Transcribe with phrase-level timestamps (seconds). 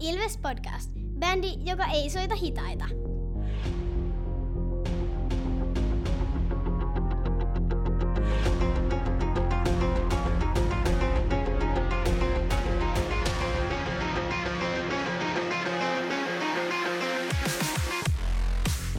[0.00, 0.90] Ilves Podcast.
[1.18, 2.84] Bändi, joka ei soita hitaita.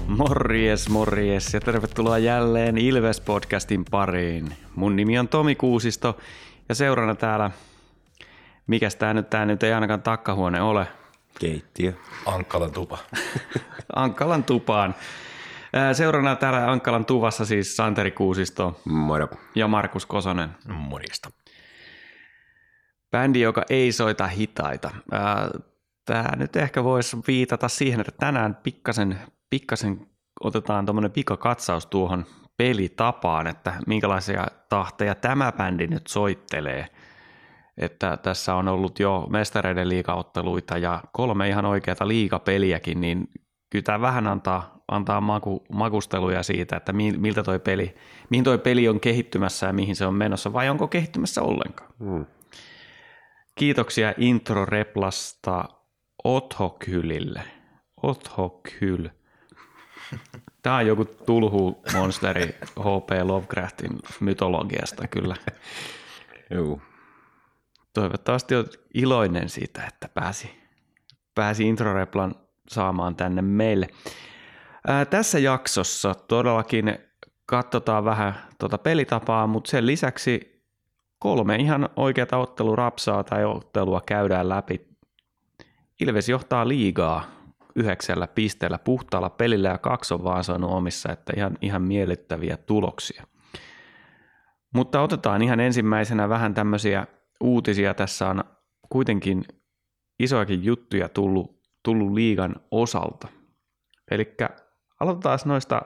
[0.07, 4.53] Morjes, morjes ja tervetuloa jälleen Ilves-podcastin pariin.
[4.75, 6.17] Mun nimi on Tomi Kuusisto
[6.69, 7.51] ja seurana täällä,
[8.67, 10.87] mikäs tää nyt, tää nyt ei ainakaan takkahuone ole,
[11.39, 11.93] Keittiö.
[12.25, 12.97] Ankkalan tupa.
[13.95, 14.95] Ankkalan tupaan.
[15.93, 19.27] Seurana täällä Ankkalan tuvassa siis Santeri Kuusisto Moro.
[19.55, 20.49] ja Markus Kosonen.
[20.67, 21.29] Morjesta.
[23.11, 24.91] Bändi, joka ei soita hitaita.
[26.05, 30.07] Tämä nyt ehkä voisi viitata siihen, että tänään pikkasen, pikkasen
[30.39, 32.25] otetaan tuommoinen pikakatsaus tuohon
[32.57, 36.87] pelitapaan, että minkälaisia tahteja tämä bändi nyt soittelee.
[37.77, 43.29] Että tässä on ollut jo mestareiden liigaotteluita ja kolme ihan oikeata liigapeliäkin, niin
[43.69, 47.95] kyllä tämä vähän antaa, antaa maku, makusteluja siitä, että mi- miltä toi peli,
[48.29, 51.91] mihin toi peli on kehittymässä ja mihin se on menossa, vai onko kehittymässä ollenkaan.
[51.99, 52.25] Mm.
[53.55, 55.65] Kiitoksia intro Replasta
[56.23, 57.41] Othokylille.
[58.03, 59.09] Othokyl.
[60.63, 62.45] Tämä on joku tulhu monsteri
[62.79, 63.11] H.P.
[63.23, 65.35] Lovecraftin mytologiasta kyllä.
[66.51, 66.81] Juu.
[67.95, 70.51] Toivottavasti olet iloinen siitä, että pääsi,
[71.35, 72.35] pääsi intro Replan
[72.67, 73.87] saamaan tänne meille.
[74.87, 76.97] Ää, tässä jaksossa todellakin
[77.45, 80.63] katsotaan vähän tuota pelitapaa, mutta sen lisäksi
[81.19, 84.87] kolme ihan oikeata ottelurapsaa tai ottelua käydään läpi.
[85.99, 87.23] Ilves johtaa liigaa
[87.75, 93.23] yhdeksällä pisteellä puhtaalla pelillä ja kaksi on vaan saanut omissa, että ihan, ihan miellyttäviä tuloksia.
[94.73, 97.07] Mutta otetaan ihan ensimmäisenä vähän tämmöisiä
[97.41, 97.93] uutisia.
[97.93, 98.43] Tässä on
[98.89, 99.45] kuitenkin
[100.19, 103.27] isoakin juttuja tullut, tullut liigan osalta.
[104.11, 104.35] Eli
[104.99, 105.81] aloitetaan noista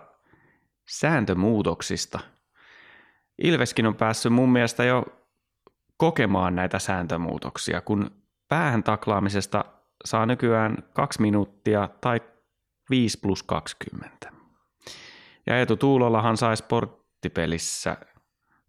[0.89, 2.19] sääntömuutoksista.
[3.43, 5.05] Ilveskin on päässyt mun mielestä jo
[5.97, 8.11] kokemaan näitä sääntömuutoksia, kun
[8.47, 9.65] päähän taklaamisesta
[10.05, 12.21] saa nykyään kaksi minuuttia tai
[12.89, 14.31] 5 plus 20.
[15.47, 17.97] Ja Eetu Tuulolahan sai sporttipelissä,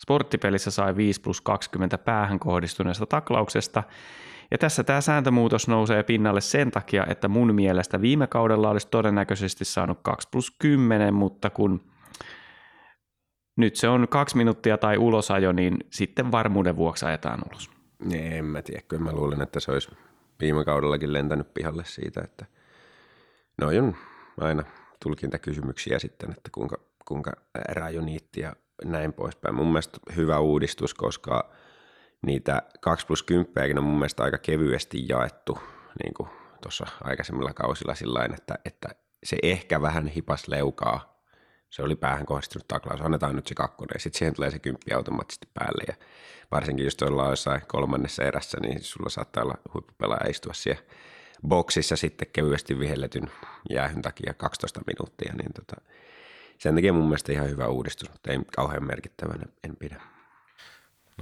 [0.03, 3.83] sporttipelissä sai 5 plus 20 päähän kohdistuneesta taklauksesta.
[4.50, 9.65] Ja tässä tämä sääntömuutos nousee pinnalle sen takia, että mun mielestä viime kaudella olisi todennäköisesti
[9.65, 11.81] saanut 2 plus 10, mutta kun
[13.56, 17.71] nyt se on kaksi minuuttia tai ulosajo, niin sitten varmuuden vuoksi ajetaan ulos.
[18.12, 19.91] En mä tiedä, kyllä mä luulen, että se olisi
[20.41, 22.47] viime kaudellakin lentänyt pihalle siitä, että
[23.61, 23.97] no on
[24.41, 24.62] aina
[25.03, 26.77] tulkintakysymyksiä sitten, että kuinka,
[27.09, 27.32] kuinka
[27.69, 29.55] rajoniitti ja näin poispäin.
[29.55, 31.51] Mun mielestä hyvä uudistus, koska
[32.27, 35.59] niitä 2 plus 10 on mun mielestä aika kevyesti jaettu,
[36.05, 36.29] niin kuin
[36.63, 38.89] tuossa aikaisemmilla kausilla sillä että, että
[39.25, 41.21] se ehkä vähän hipas leukaa.
[41.71, 44.93] Se oli päähän kohdistunut taklaus, annetaan nyt se kakkonen ja sitten siihen tulee se kymppi
[44.93, 45.95] automaattisesti päälle ja
[46.51, 50.83] varsinkin jos ollaan jossain kolmannessa erässä, niin sulla saattaa olla huippupelaaja istua siellä
[51.49, 53.31] boksissa sitten kevyesti vihelletyn
[53.71, 55.81] jäähyn takia 12 minuuttia, niin tota,
[56.60, 60.00] sen takia mun mielestä ihan hyvä uudistus, mutta ei kauhean merkittävänä, en pidä.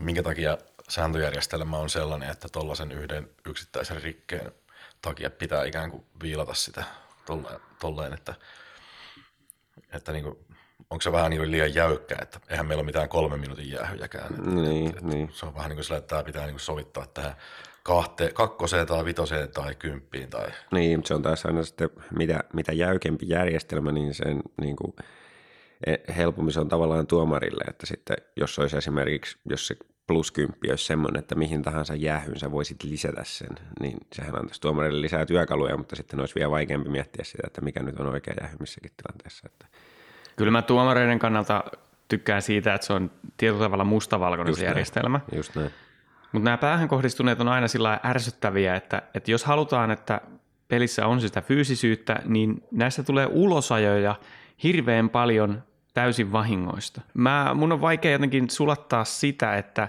[0.01, 4.53] Minkä takia sääntöjärjestelmä on sellainen, että tuollaisen yhden yksittäisen rikkeen
[5.03, 6.85] takia pitää ikään kuin viilata sitä
[7.81, 8.35] tolleen, että,
[9.93, 10.39] että niin kuin,
[10.91, 14.35] onko se vähän niin liian jäykkä, että eihän meillä ole mitään kolme minuutin jäähyjäkään.
[14.35, 15.31] Että, Niin, että, niin.
[15.33, 17.35] Se on vähän niin kuin sillä, että tämä pitää niin kuin sovittaa tähän
[17.83, 20.31] kahte, kakkoseen tai vitoseen tai kymppiin.
[20.31, 20.49] Tai...
[20.73, 24.95] Niin, mutta se on taas aina sitten, mitä, mitä jäykempi järjestelmä, niin sen niin kuin,
[26.17, 30.85] helpommin se on tavallaan tuomarille, että sitten jos olisi esimerkiksi, jos se plus kymppi olisi
[30.85, 33.49] semmoinen, että mihin tahansa jäähyn sä voisit lisätä sen,
[33.81, 37.83] niin sehän antaisi tuomarille lisää työkaluja, mutta sitten olisi vielä vaikeampi miettiä sitä, että mikä
[37.83, 39.49] nyt on oikea jäähy missäkin tilanteessa.
[39.53, 39.67] Että
[40.37, 41.65] Kyllä mä tuomareiden kannalta
[42.09, 44.71] tykkään siitä, että se on tietyllä tavalla mustavalkoinen Just se näin.
[44.71, 45.21] järjestelmä.
[45.35, 45.71] just näin.
[46.33, 50.21] Mutta nämä päähän kohdistuneet on aina sillä ärsyttäviä, että, että jos halutaan, että
[50.69, 54.15] pelissä on sitä fyysisyyttä, niin näistä tulee ulosajoja
[54.63, 55.63] hirveän paljon
[55.95, 57.01] täysin vahingoista.
[57.15, 59.89] Mä, mun on vaikea jotenkin sulattaa sitä, että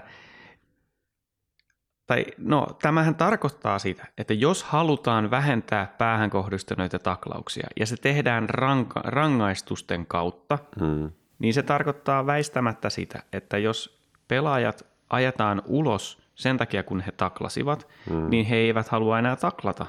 [2.06, 8.48] tai no, tämähän tarkoittaa sitä, että jos halutaan vähentää päähän kohdistuneita taklauksia ja se tehdään
[8.48, 11.10] ranka, rangaistusten kautta, Hmm.
[11.38, 17.88] niin se tarkoittaa väistämättä sitä, että jos pelaajat ajetaan ulos sen takia, kun he taklasivat,
[18.10, 18.30] mm.
[18.30, 19.86] niin he eivät halua enää taklata.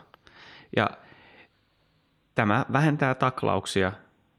[0.76, 0.90] Ja
[2.36, 3.92] tämä vähentää taklauksia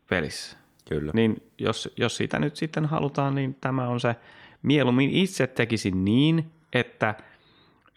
[0.09, 0.57] pelissä.
[0.88, 1.12] Kyllä.
[1.14, 4.17] Niin jos, jos sitä nyt sitten halutaan, niin tämä on se.
[4.62, 7.14] Mieluummin itse tekisin niin, että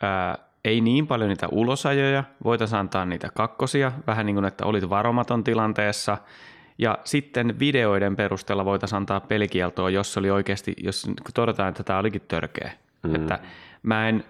[0.01, 4.89] ää, ei niin paljon niitä ulosajoja, voitaisiin antaa niitä kakkosia, vähän niin kuin, että olit
[4.89, 6.17] varomaton tilanteessa,
[6.77, 12.21] ja sitten videoiden perusteella voitaisiin antaa pelikieltoa, jos oli oikeasti, jos todetaan, että tämä olikin
[12.27, 12.71] törkeä.
[13.03, 13.15] Mm.
[13.15, 13.39] Että
[13.83, 14.23] mä en,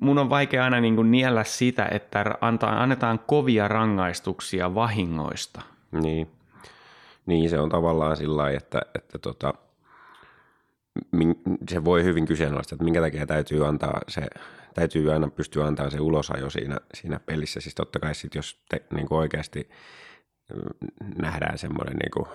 [0.00, 5.62] mun on vaikea aina niin kuin niellä sitä, että antaa, annetaan kovia rangaistuksia vahingoista.
[5.92, 6.28] Niin.
[7.26, 9.54] Niin, se on tavallaan sillä lailla, että, että tota,
[11.68, 14.26] se voi hyvin kyseenalaista, että minkä takia täytyy antaa se,
[14.74, 17.60] täytyy aina pystyä antaa se ulosajo siinä, siinä pelissä.
[17.60, 19.68] Siis totta kai sit, jos te, niin kuin oikeasti
[21.16, 22.26] nähdään semmoinen niin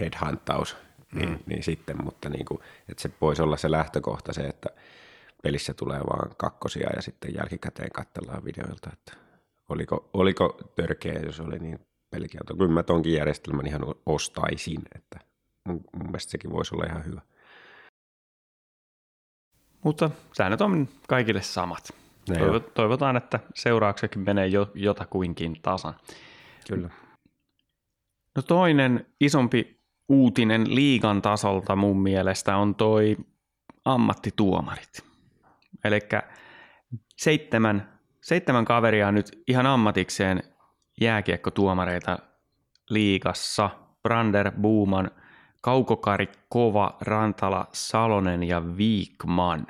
[0.00, 0.76] headhuntaus,
[1.12, 1.38] niin, mm.
[1.46, 4.68] niin sitten, mutta niin kuin, että se voisi olla se lähtökohta se, että
[5.42, 9.12] pelissä tulee vaan kakkosia ja sitten jälkikäteen katsellaan videoilta, että
[9.68, 11.78] oliko, oliko törkeä, jos oli niin
[12.14, 12.56] pelikielto.
[12.56, 15.18] Kyllä mä tonkin järjestelmän ihan ostaisin, että
[15.68, 17.20] mun, mun mielestä sekin voisi olla ihan hyvä.
[19.84, 21.88] Mutta säännöt on kaikille samat.
[22.38, 25.94] Toivot, toivotaan, että seurauksekin menee jo, jotakuinkin tasan.
[26.68, 26.90] Kyllä.
[28.36, 33.16] No toinen isompi uutinen liigan tasolta mun mielestä on toi
[33.84, 35.04] ammattituomarit.
[35.84, 35.98] Eli
[37.16, 40.53] seitsemän, seitsemän kaveria nyt ihan ammatikseen
[41.00, 42.18] jääkiekkotuomareita
[42.90, 43.70] liigassa.
[44.02, 45.10] Brander, Buuman,
[45.60, 49.66] Kaukokari, Kova, Rantala, Salonen ja Viikman.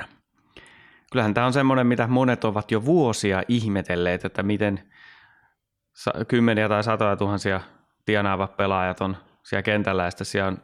[1.13, 4.91] Kyllähän tämä on semmoinen, mitä monet ovat jo vuosia ihmetelleet, että miten
[6.29, 7.61] kymmeniä tai satoja tuhansia
[8.05, 10.59] tienaavat pelaajat on siellä kentällä ja sitten siellä on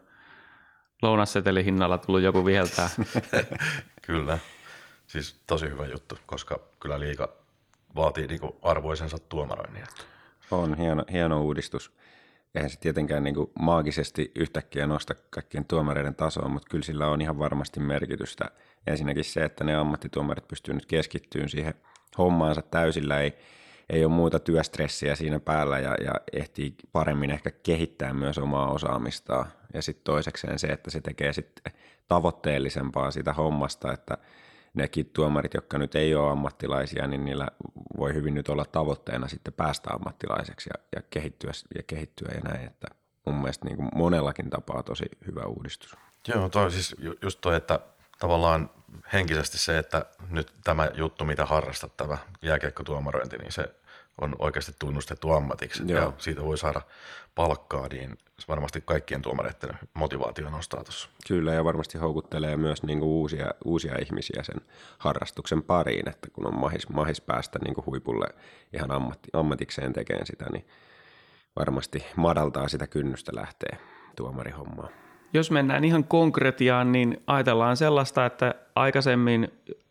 [1.02, 2.90] lounasseteli hinnalla tullut joku viheltää.
[4.06, 4.38] kyllä.
[5.06, 7.28] Siis tosi hyvä juttu, koska kyllä liika
[7.96, 9.84] vaatii niinku arvoisensa tuomaroinnin.
[10.50, 11.92] On hieno, hieno uudistus.
[12.54, 17.20] Eihän se tietenkään niin kuin maagisesti yhtäkkiä nosta kaikkien tuomareiden tasoa, mutta kyllä sillä on
[17.20, 18.50] ihan varmasti merkitystä.
[18.86, 21.74] Ensinnäkin se, että ne ammattituomarit pystyvät nyt keskittyyn siihen
[22.18, 23.32] hommaansa täysillä, ei,
[23.90, 29.46] ei ole muuta työstressiä siinä päällä ja, ja ehtii paremmin ehkä kehittää myös omaa osaamistaan.
[29.74, 31.72] Ja sitten toisekseen se, että se tekee sitten
[32.08, 34.18] tavoitteellisempaa sitä hommasta, että
[34.74, 37.48] nekin tuomarit, jotka nyt ei ole ammattilaisia, niin niillä
[37.98, 42.66] voi hyvin nyt olla tavoitteena sitten päästä ammattilaiseksi ja, ja, kehittyä, ja kehittyä ja näin,
[42.66, 42.86] että
[43.26, 45.96] mun mielestä niin kuin monellakin tapaa tosi hyvä uudistus.
[46.28, 47.80] Joo, toi siis just toi, että
[48.18, 48.70] tavallaan
[49.12, 53.74] henkisesti se, että nyt tämä juttu, mitä harrastat, tämä jääkiekkotuomarointi, niin se
[54.20, 56.00] on oikeasti tunnustettu ammatiksi Joo.
[56.00, 56.82] ja siitä voi saada
[57.34, 61.08] palkkaa, niin varmasti kaikkien tuomareiden motivaatio nostaa tuossa.
[61.28, 64.60] Kyllä ja varmasti houkuttelee myös niin kuin uusia, uusia ihmisiä sen
[64.98, 68.26] harrastuksen pariin, että kun on mahis, mahis päästä niin kuin huipulle
[68.72, 70.66] ihan ammatti, ammatikseen tekemään sitä, niin
[71.58, 73.76] varmasti madaltaa sitä kynnystä lähteä
[74.16, 74.88] tuomarihommaan.
[75.32, 79.48] Jos mennään ihan konkretiaan, niin ajatellaan sellaista, että aikaisemmin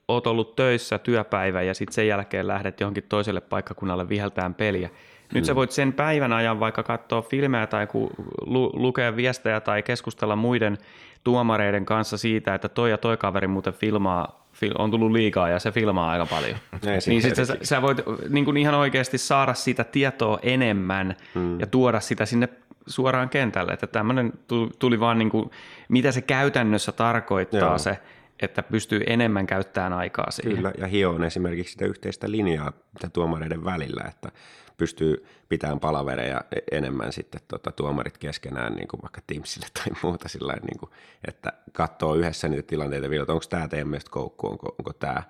[0.07, 4.89] oot ollut töissä työpäivä ja sitten sen jälkeen lähdet johonkin toiselle paikkakunnalle viheltään peliä.
[5.33, 8.09] Nyt sä voit sen päivän ajan vaikka katsoa filmejä tai ku,
[8.45, 10.77] lu, lukea viestejä tai keskustella muiden
[11.23, 15.59] tuomareiden kanssa siitä, että toi ja toi kaveri muuten filmaa, fil, on tullut liikaa ja
[15.59, 16.57] se filmaa aika paljon.
[17.07, 17.97] niin sitten sä, sä voit
[18.29, 21.59] niin kuin ihan oikeasti saada sitä tietoa enemmän hmm.
[21.59, 22.49] ja tuoda sitä sinne
[22.87, 23.73] suoraan kentälle.
[23.73, 24.33] Että tämmöinen
[24.79, 25.51] tuli vaan niin kuin,
[25.89, 27.77] mitä se käytännössä tarkoittaa Joo.
[27.77, 27.97] se,
[28.41, 30.55] että pystyy enemmän käyttämään aikaa siihen.
[30.55, 32.73] Kyllä, ja hioon esimerkiksi sitä yhteistä linjaa
[33.13, 34.31] tuomareiden välillä, että
[34.79, 40.29] pystyy pitämään palavereja e- enemmän sitten tota, tuomarit keskenään, niin kuin vaikka Teamsille tai muuta,
[40.29, 40.91] sillä niin kuin,
[41.27, 45.23] että katsoo yhdessä niitä tilanteita vielä, että onko tämä teidän mielestä koukku, onko, onko tämä.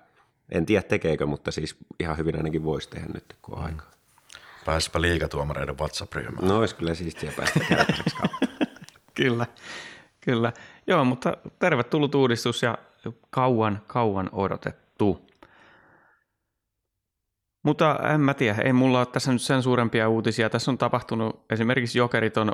[0.50, 3.66] En tiedä tekeekö, mutta siis ihan hyvin ainakin voisi tehdä nyt, kun on mm.
[3.66, 3.90] aikaa.
[4.64, 6.48] Pääsipä liikatuomareiden WhatsApp-ryhmään.
[6.48, 8.16] No olisi kyllä siistiä päästä käytännöksi
[9.14, 9.46] Kyllä,
[10.20, 10.52] kyllä.
[10.86, 12.78] Joo, mutta tervetullut uudistus ja
[13.30, 15.29] kauan, kauan odotettu.
[17.62, 20.50] Mutta en mä tiedä, ei mulla ole tässä nyt sen suurempia uutisia.
[20.50, 22.52] Tässä on tapahtunut, esimerkiksi Jokerit, on,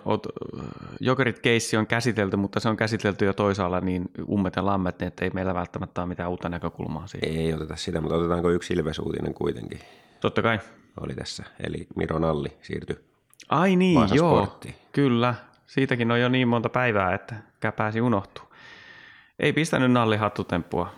[1.00, 5.08] Jokerit keissi on käsitelty, mutta se on käsitelty jo toisaalla niin ummet ja lammet, niin
[5.08, 7.38] että ei meillä välttämättä ole mitään uutta näkökulmaa siihen.
[7.38, 9.80] Ei oteta sitä, mutta otetaanko yksi Ilves-uutinen kuitenkin?
[10.20, 10.58] Totta kai.
[11.00, 12.96] Oli tässä, eli Miro Nalli siirtyi
[13.48, 14.74] Ai niin, joo, sporttiin.
[14.92, 15.34] kyllä.
[15.66, 17.34] Siitäkin on jo niin monta päivää, että
[17.76, 18.44] pääsi unohtuu.
[19.38, 20.92] Ei pistänyt Nalli hattutemppua.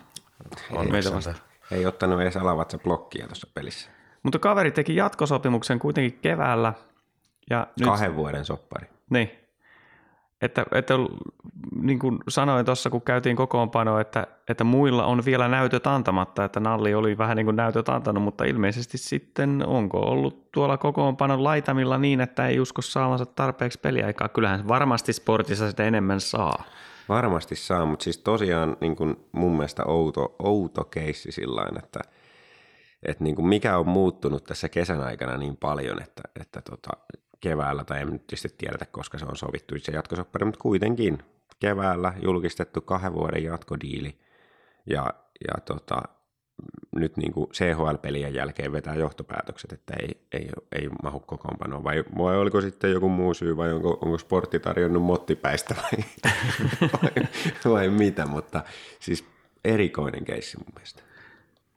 [0.70, 1.34] On meitä vasta.
[1.70, 3.90] Ei ottanut edes alavatsa blokkia tuossa pelissä.
[4.22, 6.72] Mutta kaveri teki jatkosopimuksen kuitenkin keväällä.
[7.50, 8.87] Ja Kahden nyt, vuoden soppari.
[9.10, 9.30] Niin.
[10.42, 10.94] Että, että
[11.82, 16.60] niin kuin sanoin tuossa, kun käytiin kokoonpano, että, että muilla on vielä näytöt antamatta, että
[16.60, 21.98] Nalli oli vähän niin kuin näytöt antanut, mutta ilmeisesti sitten onko ollut tuolla kokoonpanon laitamilla
[21.98, 24.28] niin, että ei usko saavansa tarpeeksi peliaikaa.
[24.28, 26.64] Kyllähän varmasti sportissa sitä enemmän saa.
[27.08, 32.00] Varmasti saa, mutta siis tosiaan niin kuin mun mielestä outo, outo keissi sillä että
[33.02, 36.90] että niin kuin mikä on muuttunut tässä kesän aikana niin paljon, että, että tota,
[37.40, 41.18] keväällä, tai en nyt tietysti tiedetä, koska se on sovittu se jatkosoppari, mutta kuitenkin
[41.60, 44.18] keväällä julkistettu kahden vuoden jatkodiili,
[44.86, 45.14] ja,
[45.48, 46.02] ja tota,
[46.96, 52.36] nyt niin kuin CHL-pelien jälkeen vetää johtopäätökset, että ei, ei, ei mahu kokoonpanoon, vai, vai
[52.36, 56.04] oliko sitten joku muu syy, vai onko, onko sportti tarjonnut mottipäistä vai,
[57.02, 57.10] vai,
[57.72, 58.62] vai mitä, mutta
[59.00, 59.24] siis
[59.64, 61.07] erikoinen keissi mun mielestä.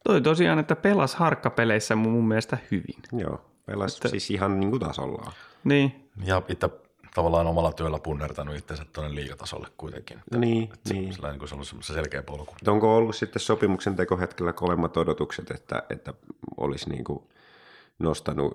[0.04, 3.02] Toi tosiaan, että pelas harkkapeleissä mun mielestä hyvin.
[3.12, 4.08] Joo, pelas että...
[4.08, 5.34] siis ihan niin kuin tasollaan.
[5.64, 6.10] Niin.
[6.26, 6.70] Ja itse
[7.16, 10.20] tavallaan omalla työllä punnertanut itsensä tuonne liigatasolle kuitenkin.
[10.32, 11.14] No niin, se, niin.
[11.14, 12.56] Sillä niin se on se selkeä polku.
[12.68, 16.14] Onko ollut sitten sopimuksen tekohetkellä kovemmat odotukset, että, että
[16.58, 17.24] olisi niin kuin
[18.00, 18.54] nostanut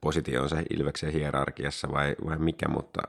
[0.00, 3.02] positionsa Ilveksen hierarkiassa vai, vai mikä, mutta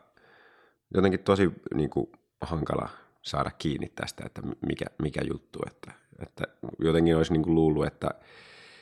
[0.93, 2.11] jotenkin tosi niin kuin
[2.41, 2.89] hankala
[3.21, 5.91] saada kiinni tästä, että mikä, mikä juttu, että,
[6.23, 6.43] että
[6.79, 8.09] jotenkin olisi niin kuin luullut, että,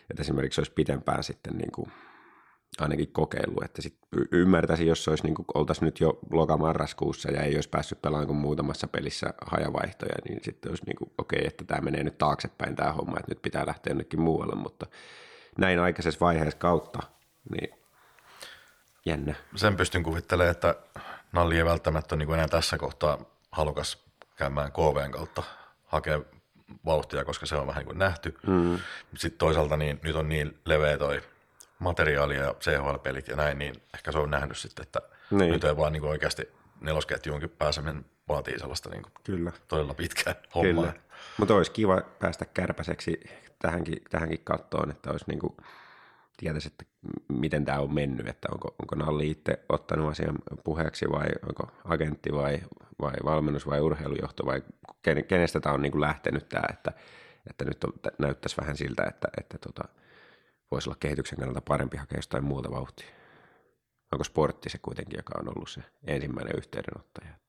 [0.10, 1.91] että esimerkiksi olisi pitempään sitten niin kuin
[2.79, 3.98] ainakin kokeillut, että sit
[4.32, 8.38] ymmärtäisin, jos olisi niin kuin, oltaisiin nyt jo lokamarraskuussa ja ei olisi päässyt pelaamaan kuin
[8.38, 12.75] muutamassa pelissä hajavaihtoja, niin sitten olisi niin kuin, okei, okay, että tämä menee nyt taaksepäin
[12.75, 14.86] tämä homma, että nyt pitää lähteä jonnekin muualle, mutta
[15.58, 17.00] näin aikaisessa vaiheessa kautta,
[17.51, 17.70] niin
[19.06, 19.36] jännä.
[19.56, 20.75] Sen pystyn kuvittelemaan, että
[21.32, 23.17] Nalli ei välttämättä niin enää tässä kohtaa
[23.51, 25.44] halukas käymään KVn kautta
[25.86, 26.22] hakea
[26.86, 28.38] vauhtia, koska se on vähän niin kuin nähty.
[28.47, 28.79] Mm.
[29.15, 31.21] Sitten toisaalta niin nyt on niin leveä toi
[31.79, 35.51] materiaalia ja CHL-pelit ja näin, niin ehkä se on nähnyt sitten, että niin.
[35.51, 39.51] nyt ei vaan niin kuin oikeasti nelosketjuunkin pääseminen vaatii sellaista niin kuin Kyllä.
[39.67, 40.86] todella pitkää hommaa.
[40.86, 40.93] Kyllä.
[41.38, 43.19] Mutta olisi kiva päästä kärpäseksi
[43.59, 45.57] tähänkin, tähänkin kattoon, että olisi niin kuin,
[46.38, 46.86] tietäisi, että
[47.29, 52.34] miten tämä on mennyt, että onko, onko Nalli itse ottanut asian puheeksi vai onko agentti
[52.34, 52.60] vai,
[53.01, 54.63] vai valmennus vai urheilujohto vai
[55.27, 56.91] kenestä tämä on niin kuin lähtenyt tämä, että,
[57.50, 59.84] että nyt on, näyttäisi vähän siltä, että, että tota,
[60.72, 63.08] voisi olla kehityksen kannalta parempi hakea jostain muuta vauhtia.
[64.12, 67.47] Onko sportti se kuitenkin, joka on ollut se ensimmäinen yhteydenottaja?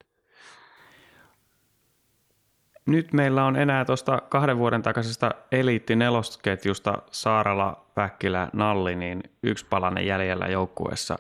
[2.89, 9.67] Nyt meillä on enää tuosta kahden vuoden takaisesta eliitti nelosketjusta Saarala, Päkkilä, Nalli, niin yksi
[9.67, 11.19] palanen jäljellä joukkueessa.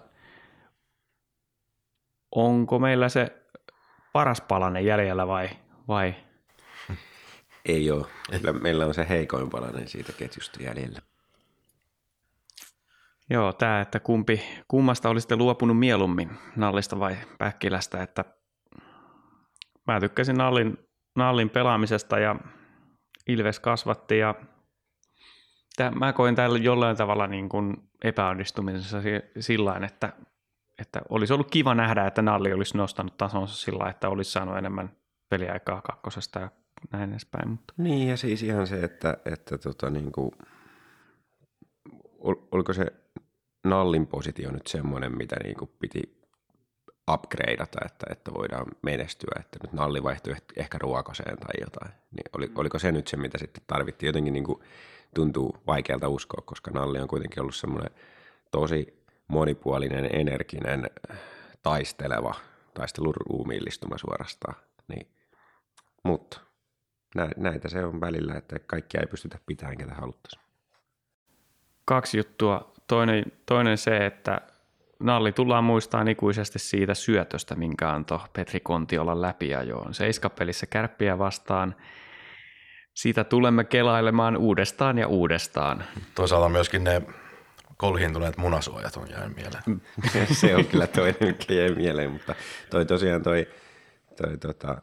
[2.35, 3.43] Onko meillä se
[4.13, 5.49] paras palanen jäljellä vai,
[5.89, 6.15] vai?
[7.67, 8.07] Ei ole.
[8.31, 10.99] Kyllä meillä on se heikoin palanen siitä ketjusta jäljellä.
[13.31, 18.25] Joo, tämä, että kumpi, kummasta olisitte luopunut mieluummin, Nallista vai Päkkilästä, että
[19.87, 20.88] mä tykkäsin Nallin,
[21.19, 22.37] Nallin pelaamisesta ja
[23.29, 24.35] Ilves kasvatti ja
[25.77, 28.99] tämä, mä koin täällä jollain tavalla niin kuin epäonnistumisessa
[29.41, 30.13] sillä että,
[30.79, 34.97] että olisi ollut kiva nähdä, että Nalli olisi nostanut tasonsa sillä että olisi saanut enemmän
[35.29, 36.51] peliaikaa kakkosesta ja
[36.93, 37.49] näin edespäin.
[37.49, 37.75] Mutta.
[37.77, 40.31] Niin ja siis ihan se, että, että tota, niin kuin,
[42.19, 42.87] ol, oliko se
[43.65, 46.18] Nallin positio nyt semmoinen, mitä niin kuin piti
[47.13, 51.93] upgradeata, että, että voidaan menestyä, että nyt Nalli vaihtui ehkä ruokoseen tai jotain.
[52.11, 54.09] Niin oli, oliko se nyt se, mitä sitten tarvittiin?
[54.09, 54.63] Jotenkin niin kuin
[55.15, 57.91] tuntuu vaikealta uskoa, koska Nalli on kuitenkin ollut semmoinen
[58.51, 60.91] tosi monipuolinen, energinen,
[61.63, 62.35] taisteleva,
[62.75, 64.55] taisteluruumiillistuma suorastaan.
[64.89, 65.07] Niin.
[66.03, 66.41] Mutta
[67.37, 70.43] näitä se on välillä, että kaikkia ei pystytä pitämään, ketä haluttaisiin.
[71.85, 74.41] Kaksi juttua Toinen, toinen se, että
[74.99, 79.95] Nalli tullaan muistaa ikuisesti siitä syötöstä, minkä antoi Petri Kontiolan läpiajoon.
[79.95, 81.75] Seiskapelissä kärppiä vastaan.
[82.95, 85.85] Siitä tulemme kelailemaan uudestaan ja uudestaan.
[86.15, 87.03] Toisaalta myöskin ne
[87.77, 89.83] kolhiintuneet munasuojat on jäänyt mieleen.
[90.41, 92.35] se on kyllä toinen, mikä jäi mieleen, mutta
[92.71, 93.47] toi tosiaan toi,
[94.23, 94.83] toi tota,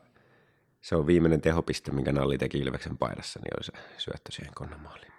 [0.81, 5.11] se on viimeinen tehopiste, minkä Nalli teki Ilveksen paidassa, niin oli se syöttö siihen konnamaaliin.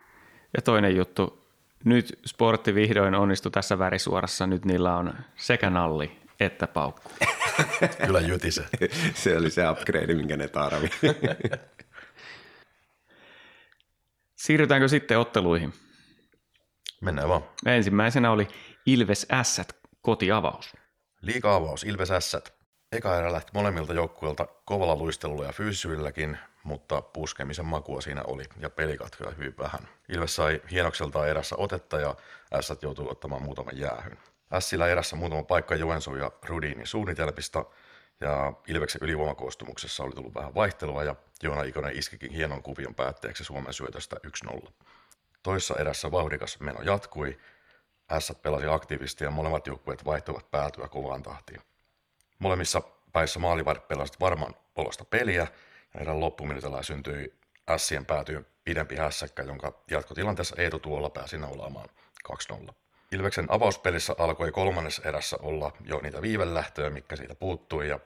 [0.57, 1.46] Ja toinen juttu,
[1.85, 4.47] nyt sportti vihdoin onnistui tässä värisuorassa.
[4.47, 7.11] Nyt niillä on sekä nalli että paukku.
[8.07, 8.65] Kyllä jytise.
[9.15, 10.91] se oli se upgrade, minkä ne tarvi.
[14.37, 15.73] Siirrytäänkö sitten otteluihin?
[17.01, 17.45] Mennään vaan.
[17.67, 18.49] Ensimmäisenä oli
[18.87, 20.77] Ilves Ässät kotiavaus.
[21.23, 22.55] Liika-avaus Ilves Ässät.
[22.93, 28.71] Eka erä lähti molemmilta joukkueilta kovalla luistelulla ja fyysisyylläkin, mutta puskemisen makua siinä oli ja
[28.71, 29.89] pelikatkoja hyvin vähän.
[30.09, 32.15] Ilves sai hienokseltaan erässä otetta ja
[32.55, 34.19] Ässät joutui ottamaan muutaman jäähyn.
[34.53, 37.65] Ässillä erässä muutama paikka Joensuun ja Rudinin suunnitelmista
[38.21, 43.73] ja Ilveksen ylivoimakoostumuksessa oli tullut vähän vaihtelua ja Joona Ikonen iskikin hienon kuvion päätteeksi Suomen
[43.73, 44.17] syötöstä
[44.67, 44.71] 1-0.
[45.43, 47.39] Toissa erässä vauhdikas meno jatkui,
[48.13, 51.61] Ässät pelasi aktiivisesti ja molemmat joukkueet vaihtoivat päätyä kovaan tahtiin.
[52.39, 52.83] Molemmissa
[53.13, 55.47] päissä maalivahdit pelasivat varman olosta peliä
[55.95, 57.35] ja erään loppuminutilla syntyi
[57.71, 61.89] Ässien päätyy pidempi hässäkkä, jonka jatkotilanteessa Eetu Tuolla pääsi naulaamaan
[62.53, 62.73] 2-0.
[63.13, 68.01] Ilveksen avauspelissä alkoi kolmannessa erässä olla jo niitä viivelähtöjä, mikä siitä puuttui ja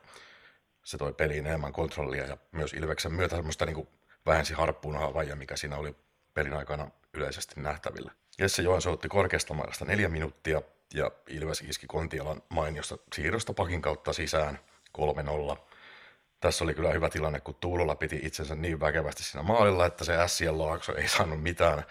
[0.84, 3.88] se toi peliin enemmän kontrollia ja myös Ilveksen myötä semmoista niin
[4.26, 5.96] vähensi harppuun havaajia, mikä siinä oli
[6.34, 8.12] pelin aikana yleisesti nähtävillä.
[8.38, 10.62] Jesse Joensuu otti korkeasta mailasta neljä minuuttia
[10.94, 14.58] ja Ilves iski Kontialan mainiosta siirrosta pakin kautta sisään
[14.98, 15.56] 3-0.
[16.40, 20.12] Tässä oli kyllä hyvä tilanne, kun Tuulola piti itsensä niin väkevästi siinä maalilla, että se
[20.26, 21.84] Sien laakso ei saanut mitään,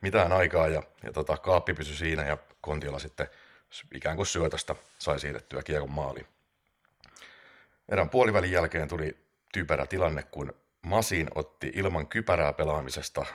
[0.00, 3.28] mitään aikaa ja, ja tota, kaappi pysyi siinä ja Kontiola sitten
[3.94, 6.26] ikään kuin syötöstä sai siirrettyä kiekon maaliin.
[7.88, 9.16] Erän puolivälin jälkeen tuli
[9.52, 13.26] typerä tilanne, kun Masin otti ilman kypärää pelaamisesta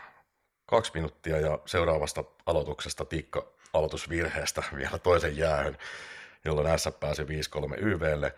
[0.66, 5.78] kaksi minuuttia ja seuraavasta aloituksesta Tikka aloitusvirheestä vielä toisen jäähyn,
[6.46, 7.26] jolloin S pääsi 5-3
[7.78, 8.36] YVlle,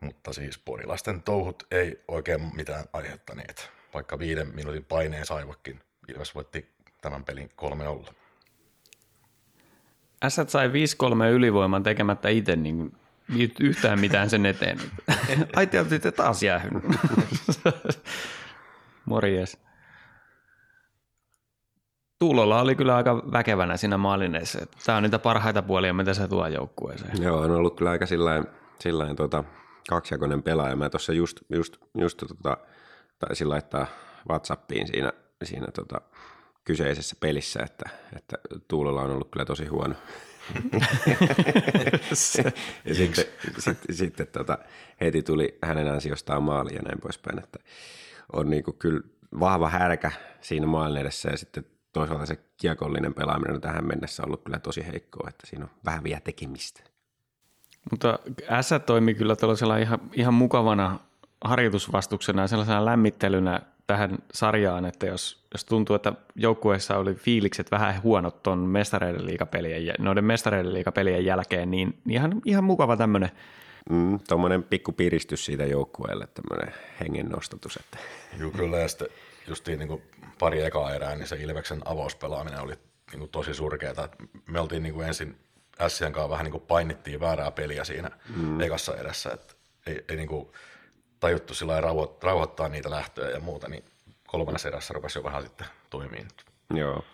[0.00, 5.80] mutta siis porilaisten touhut ei oikein mitään aiheuttaneet, vaikka viiden minuutin paineen saivakin.
[6.08, 6.68] Ilves voitti
[7.00, 7.50] tämän pelin
[8.08, 8.12] 3-0.
[10.28, 10.72] S sai 5-3
[11.32, 12.92] ylivoiman tekemättä itse niin
[13.60, 14.78] yhtään mitään sen eteen.
[15.56, 16.84] Ai te olette taas jäähynyt.
[19.04, 19.58] Morjes.
[22.18, 24.66] Tuulolla oli kyllä aika väkevänä siinä maalineessa.
[24.86, 27.22] Tämä on niitä parhaita puolia, mitä se tuo joukkueeseen.
[27.22, 28.46] Joo, on ollut kyllä aika sillain,
[28.80, 29.44] sillain tota,
[29.88, 30.76] kaksijakoinen pelaaja.
[30.76, 32.56] Mä tuossa just, just, just tota,
[33.18, 33.86] taisin laittaa
[34.30, 35.12] Whatsappiin siinä,
[35.44, 36.00] siinä tota,
[36.64, 39.94] kyseisessä pelissä, että, että Tuulolla on ollut kyllä tosi huono.
[42.84, 43.24] ja sitten,
[43.58, 44.58] sitten, sitten tota,
[45.00, 47.58] heti tuli hänen ansiostaan maali ja näin poispäin, että
[48.32, 49.00] on niinku kyllä
[49.40, 54.44] vahva härkä siinä maalin edessä ja sitten toisaalta se kiekollinen pelaaminen on tähän mennessä ollut
[54.44, 56.82] kyllä tosi heikkoa, että siinä on vähän vielä tekemistä.
[57.90, 58.18] Mutta
[58.60, 60.98] S toimi kyllä tällaisella ihan, ihan mukavana
[61.44, 68.02] harjoitusvastuksena ja sellaisena lämmittelynä tähän sarjaan, että jos, jos tuntuu, että joukkueessa oli fiilikset vähän
[68.02, 73.30] huonot tuon mestareiden liikapelien, noiden mestareiden liikapelien jälkeen, niin ihan, ihan mukava tämmöinen
[73.90, 77.76] Mm, Tuommoinen pikku piristys siitä joukkueelle, tämmöinen hengen nostatus.
[77.76, 77.98] Että.
[78.38, 79.08] Joo, kyllä, ja sitten
[79.48, 80.02] justiin niin kuin
[80.38, 82.74] pari ekaa erää, niin se Ilveksen avauspelaaminen oli
[83.10, 84.08] niin kuin tosi surkeata.
[84.46, 85.36] Me oltiin niin kuin ensin
[85.88, 88.60] Sien kanssa vähän niin kuin painittiin väärää peliä siinä mm.
[88.60, 89.54] ekassa erässä, että
[89.86, 90.48] ei, ei niin kuin
[91.20, 91.80] tajuttu sillä
[92.22, 93.84] rauhoittaa niitä lähtöjä ja muuta, niin
[94.26, 96.28] kolmannessa erässä rupesi jo vähän sitten toimimaan.
[96.74, 97.04] Joo.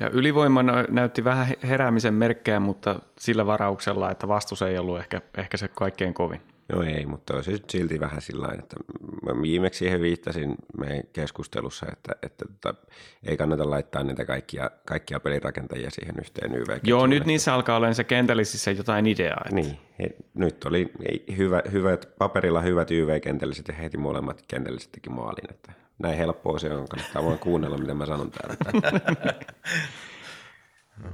[0.00, 5.56] Ja ylivoima näytti vähän heräämisen merkkejä, mutta sillä varauksella, että vastus ei ollut ehkä, ehkä
[5.56, 6.40] se kaikkein kovin.
[6.72, 8.76] No ei, mutta olisi silti vähän sillä että
[9.22, 12.74] mä viimeksi siihen viittasin meidän keskustelussa, että, että, että
[13.22, 17.92] ei kannata laittaa niitä kaikkia, kaikkia pelirakentajia siihen yhteen yv Joo, nyt niissä alkaa olla
[17.92, 19.42] se kentällisissä jotain ideaa.
[19.44, 19.54] Että...
[19.54, 20.92] Niin, he, nyt oli
[21.36, 26.74] hyvä, hyvät, paperilla hyvät YV-kentälliset ja heti molemmat kentälliset teki maalin, että näin helppoa se
[26.74, 28.56] on, kannattaa vaan kuunnella, mitä mä sanon täällä.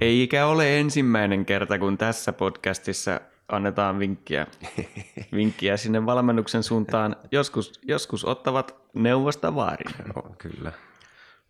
[0.01, 4.47] Eikä ole ensimmäinen kerta, kun tässä podcastissa annetaan vinkkiä,
[5.33, 7.17] vinkkiä sinne valmennuksen suuntaan.
[7.33, 9.95] Joskus, joskus ottavat neuvosta vaarin.
[10.15, 10.73] Joo, kyllä.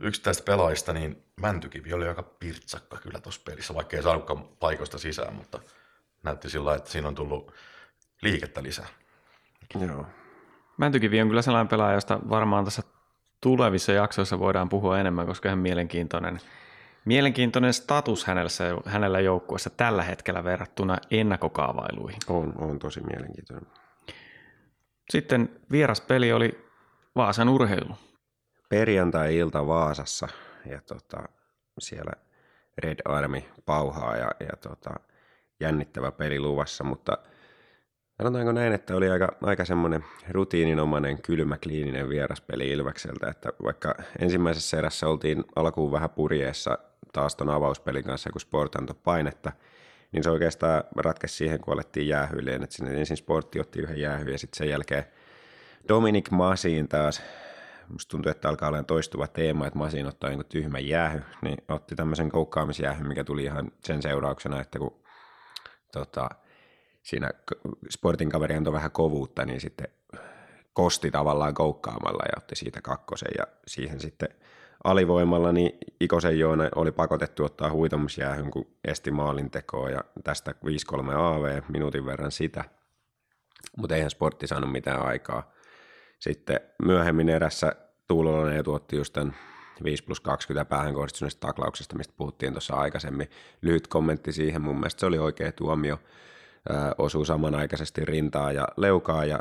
[0.00, 5.34] Yksittäistä pelaajista, niin Mäntykivi oli aika pirtsakka kyllä tuossa pelissä, vaikka ei saanutkaan paikoista sisään,
[5.34, 5.60] mutta
[6.22, 7.52] näytti sillä että siinä on tullut
[8.22, 8.86] liikettä lisää.
[9.86, 10.06] Joo.
[10.76, 12.82] Mäntykivi on kyllä sellainen pelaaja, josta varmaan tässä
[13.40, 16.40] tulevissa jaksoissa voidaan puhua enemmän, koska hän mielenkiintoinen–
[17.06, 18.50] Mielenkiintoinen status hänellä,
[18.86, 22.20] hänellä joukkueessa tällä hetkellä verrattuna ennakkokaavailuihin.
[22.28, 23.66] On, on tosi mielenkiintoinen.
[25.10, 26.66] Sitten vieras peli oli
[27.16, 27.94] Vaasan urheilu.
[28.68, 30.28] Perjantai-ilta Vaasassa
[30.70, 31.28] ja tota,
[31.78, 32.12] siellä
[32.78, 34.94] Red Army pauhaa ja, ja tota,
[35.60, 37.18] jännittävä peli luvassa, mutta
[38.18, 44.78] sanotaanko näin, että oli aika, aika semmoinen rutiininomainen, kylmä, kliininen vieraspeli Ilvekseltä, että vaikka ensimmäisessä
[44.78, 46.78] erässä oltiin alkuun vähän purjeessa
[47.12, 49.52] taas ton avauspelin kanssa, kun Sport antoi painetta,
[50.12, 54.30] niin se oikeastaan ratkesi siihen, kun alettiin jäähyilleen, että sinne ensin Sportti otti yhden jäähy
[54.30, 55.04] ja sitten sen jälkeen
[55.88, 57.22] Dominic Masin taas,
[57.88, 61.96] musta tuntuu, että alkaa olla toistuva teema, että Masin ottaa niin tyhmän jäähy, niin otti
[61.96, 65.00] tämmöisen koukkaamisjäähy, mikä tuli ihan sen seurauksena, että kun
[65.92, 66.28] tota,
[67.06, 67.30] siinä
[67.90, 69.88] Sportin kaveri antoi vähän kovuutta, niin sitten
[70.72, 74.28] kosti tavallaan koukkaamalla ja otti siitä kakkosen ja siihen sitten–
[74.84, 80.54] alivoimalla, niin Ikosen Joona oli pakotettu ottaa huitomusjäähyn, kun esti maalintekoa ja tästä
[80.96, 82.64] 5-3 AV, minuutin verran sitä.
[83.76, 85.52] Mutta eihän sportti saanut mitään aikaa.
[86.18, 87.72] Sitten myöhemmin erässä
[88.08, 89.36] Tuulolainen tuotti just tämän
[89.84, 93.30] 5 plus 20 päähän kohdistuneesta taklauksesta, mistä puhuttiin tuossa aikaisemmin.
[93.62, 95.98] Lyhyt kommentti siihen, mun mielestä se oli oikea tuomio.
[96.98, 99.38] Osuu samanaikaisesti rintaa ja leukaa ja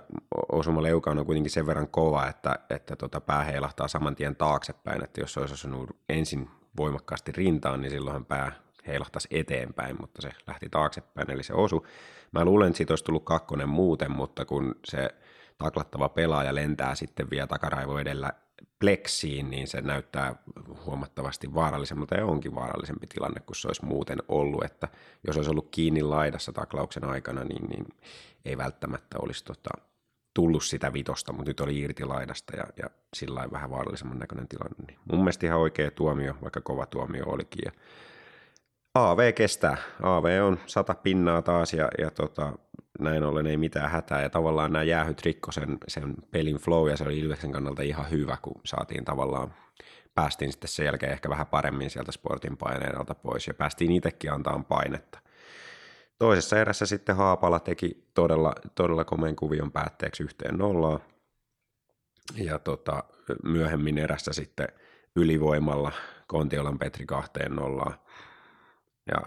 [0.51, 5.03] osuma leukaan on kuitenkin sen verran kova, että, että tota pää heilahtaa saman tien taaksepäin,
[5.03, 8.51] että jos se olisi osunut ensin voimakkaasti rintaan, niin silloinhan pää
[8.87, 11.87] heilahtaisi eteenpäin, mutta se lähti taaksepäin, eli se osu.
[12.31, 15.09] Mä luulen, että siitä olisi tullut kakkonen muuten, mutta kun se
[15.57, 18.33] taklattava pelaaja lentää sitten vielä takaraivo edellä
[18.79, 20.35] pleksiin, niin se näyttää
[20.85, 24.87] huomattavasti vaarallisemmalta ja onkin vaarallisempi tilanne kuin se olisi muuten ollut, että
[25.27, 27.85] jos olisi ollut kiinni laidassa taklauksen aikana, niin, niin
[28.45, 29.69] ei välttämättä olisi tota,
[30.33, 34.83] tullut sitä vitosta, mutta nyt oli irti laidasta ja, ja sillä vähän vaarallisemman näköinen tilanne.
[34.87, 37.61] Niin mun mielestä ihan oikea tuomio, vaikka kova tuomio olikin.
[37.65, 37.71] Ja
[38.95, 39.77] AV kestää.
[40.01, 42.53] AV on sata pinnaa taas ja, ja tota,
[42.99, 44.21] näin ollen ei mitään hätää.
[44.21, 48.09] Ja tavallaan nämä jäähyt rikko sen, sen pelin flow ja se oli Ilveksen kannalta ihan
[48.11, 49.53] hyvä, kun saatiin tavallaan
[50.15, 54.31] päästiin sitten sen jälkeen ehkä vähän paremmin sieltä sportin paineen alta pois ja päästiin itsekin
[54.31, 55.19] antaa painetta.
[56.19, 60.99] Toisessa erässä sitten Haapala teki todella, todella komeen kuvion päätteeksi yhteen nollaan.
[62.35, 63.03] Ja tota,
[63.43, 64.67] myöhemmin erässä sitten
[65.15, 65.91] ylivoimalla
[66.27, 67.99] Kontiolan Petri kahteen nollaan.
[69.11, 69.17] Ja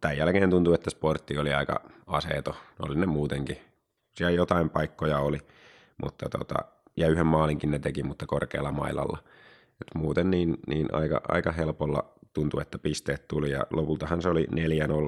[0.00, 2.56] tämän jälkeen tuntui, että sportti oli aika aseeto.
[2.78, 3.58] Oli ne muutenkin.
[4.14, 5.38] Siellä jotain paikkoja oli,
[6.02, 6.54] mutta tota,
[6.96, 9.18] ja yhden maalinkin ne teki, mutta korkealla mailalla.
[9.80, 14.46] Et muuten niin, niin aika, aika helpolla tuntui, että pisteet tuli ja lopultahan se oli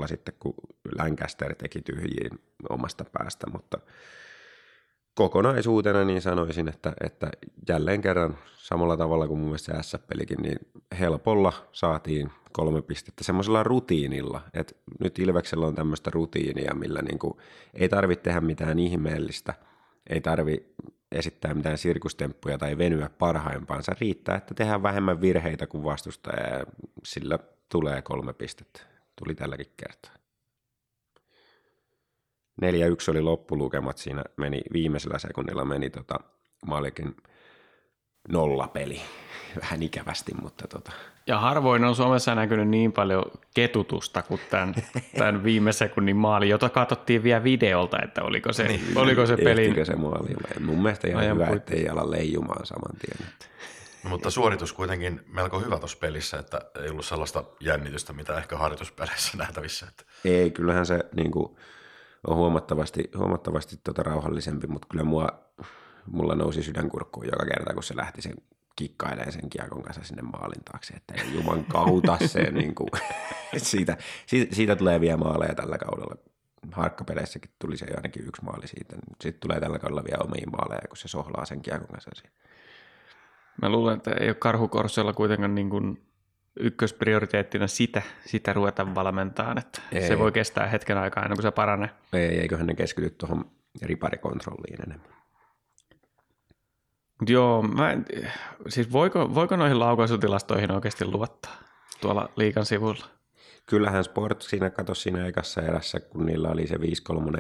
[0.05, 0.55] 4-0 sitten, kun
[0.99, 3.79] Lancaster teki tyhjiin omasta päästä, mutta
[5.15, 7.31] kokonaisuutena niin sanoisin, että, että
[7.69, 10.59] jälleen kerran samalla tavalla kuin mun mielestä se S-pelikin, niin
[10.99, 17.35] helpolla saatiin kolme pistettä semmoisella rutiinilla, että nyt Ilveksellä on tämmöistä rutiinia, millä niin kuin
[17.75, 19.55] ei tarvitse tehdä mitään ihmeellistä,
[20.11, 20.75] ei tarvi
[21.13, 23.93] esittää mitään sirkustemppuja tai venyä parhaimpaansa.
[24.01, 26.67] Riittää, että tehdään vähemmän virheitä kuin vastustaja ja
[27.05, 27.39] sillä
[27.69, 28.81] tulee kolme pistettä.
[29.17, 30.13] Tuli tälläkin kertaa.
[32.63, 32.65] 4-1
[33.11, 36.21] oli loppulukemat, siinä meni viimeisellä sekunnilla meni tota
[36.67, 37.17] Malikin
[38.29, 39.01] nollapeli.
[39.61, 40.93] Vähän ikävästi, mutta tota.
[41.27, 43.23] Ja harvoin on Suomessa näkynyt niin paljon
[43.55, 44.75] ketutusta kuin tämän,
[45.19, 49.63] tämän viime sekunnin maali, jota katsottiin vielä videolta, että oliko se, niin, oliko se peli.
[49.63, 50.29] Ehtikö se maali?
[50.61, 51.75] Mun mielestä ihan Ajan hyvä, puitte.
[51.75, 53.29] ettei ala leijumaan saman tien.
[54.05, 59.39] Mutta suoritus kuitenkin melko hyvä tuossa pelissä, että ei ollut sellaista jännitystä, mitä ehkä harjoituspeleissä
[59.39, 59.87] nähtävissä.
[59.89, 60.05] Että.
[60.25, 61.57] Ei, kyllähän se niin kuin,
[62.27, 65.29] on huomattavasti, huomattavasti tota rauhallisempi, mutta kyllä mua,
[66.07, 68.35] mulla nousi sydänkurkkuun joka kerta, kun se lähti sen
[68.77, 72.89] kikkailee sen kiekon kanssa sinne maalin taakse, että ei juman kautta se, niin kuin,
[73.57, 76.17] siitä, siitä, siitä, tulee vielä maaleja tällä kaudella.
[76.73, 78.97] Harkkapeleissäkin tuli se ainakin yksi maali siitä.
[79.21, 82.33] Sitten tulee tällä kaudella vielä omia maaleja, kun se sohlaa sen kiekon kanssa siinä.
[83.63, 86.07] Mä luulen, että ei ole karhukorsoilla kuitenkaan niin kuin
[86.61, 90.09] ykkösprioriteettina sitä, sitä ruveta valmentamaan, että ei.
[90.09, 91.91] se voi kestää hetken aikaa ennen kuin se paranee.
[92.13, 93.45] Ei, eiköhän ne keskity tuohon
[93.83, 95.22] riparikontrolliin enemmän.
[97.29, 98.05] Joo, mä en,
[98.69, 101.57] siis voiko, voiko noihin laukaisutilastoihin oikeasti luottaa
[102.01, 103.05] tuolla liikan sivulla?
[103.67, 106.81] Kyllähän Sport siinä katosi siinä ekassa erässä, kun niillä oli se 5-3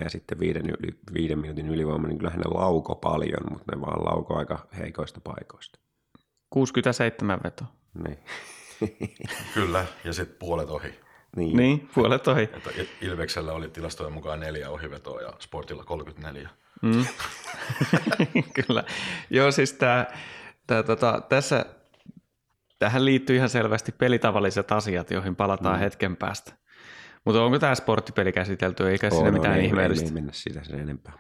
[0.05, 4.05] ja sitten viiden, yli, viiden minuutin ylivoima, niin kyllähän ne lauko paljon, mutta ne vaan
[4.05, 5.79] lauko aika heikoista paikoista.
[6.51, 7.65] 67 veto.
[8.05, 8.19] Niin.
[9.55, 10.95] Kyllä, ja sitten puolet ohi.
[11.37, 12.43] Niin, niin puolet ohi.
[12.43, 16.49] Että Ilveksellä oli tilastojen mukaan neljä ohivetoa ja Sportilla 34.
[16.83, 17.05] Mm.
[18.67, 18.85] Kyllä.
[19.31, 20.19] Joo, siis tää,
[20.67, 21.67] tää, tota, tässä,
[22.79, 25.81] tähän liittyy ihan selvästi pelitavalliset asiat, joihin palataan mm.
[25.81, 26.53] hetken päästä.
[27.25, 30.05] Mutta onko tämä sporttipeli käsitelty, eikä siinä no, mitään ei, ihmeellistä?
[30.05, 31.13] Ei, ei mennä siitä sen enempää.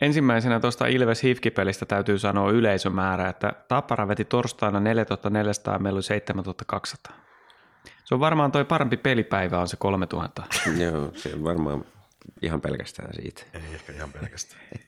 [0.00, 7.16] Ensimmäisenä tuosta Ilves Hifki-pelistä täytyy sanoa yleisömäärä, että Tappara veti torstaina 4400 meillä oli 7200.
[8.04, 10.42] Se on varmaan toi parempi pelipäivä on se 3000.
[10.84, 11.84] Joo, se on varmaan
[12.42, 13.42] ihan pelkästään siitä.
[13.54, 14.60] Ei ehkä ihan pelkästään.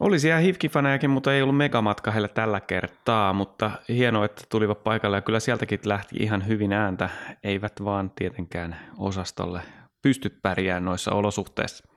[0.00, 5.16] Oli siellä Hifki-fanejakin, mutta ei ollut megamatka heille tällä kertaa, mutta hienoa, että tulivat paikalle
[5.16, 7.10] ja kyllä sieltäkin lähti ihan hyvin ääntä,
[7.44, 9.62] eivät vaan tietenkään osastolle
[10.02, 11.88] pysty pärjäämään noissa olosuhteissa.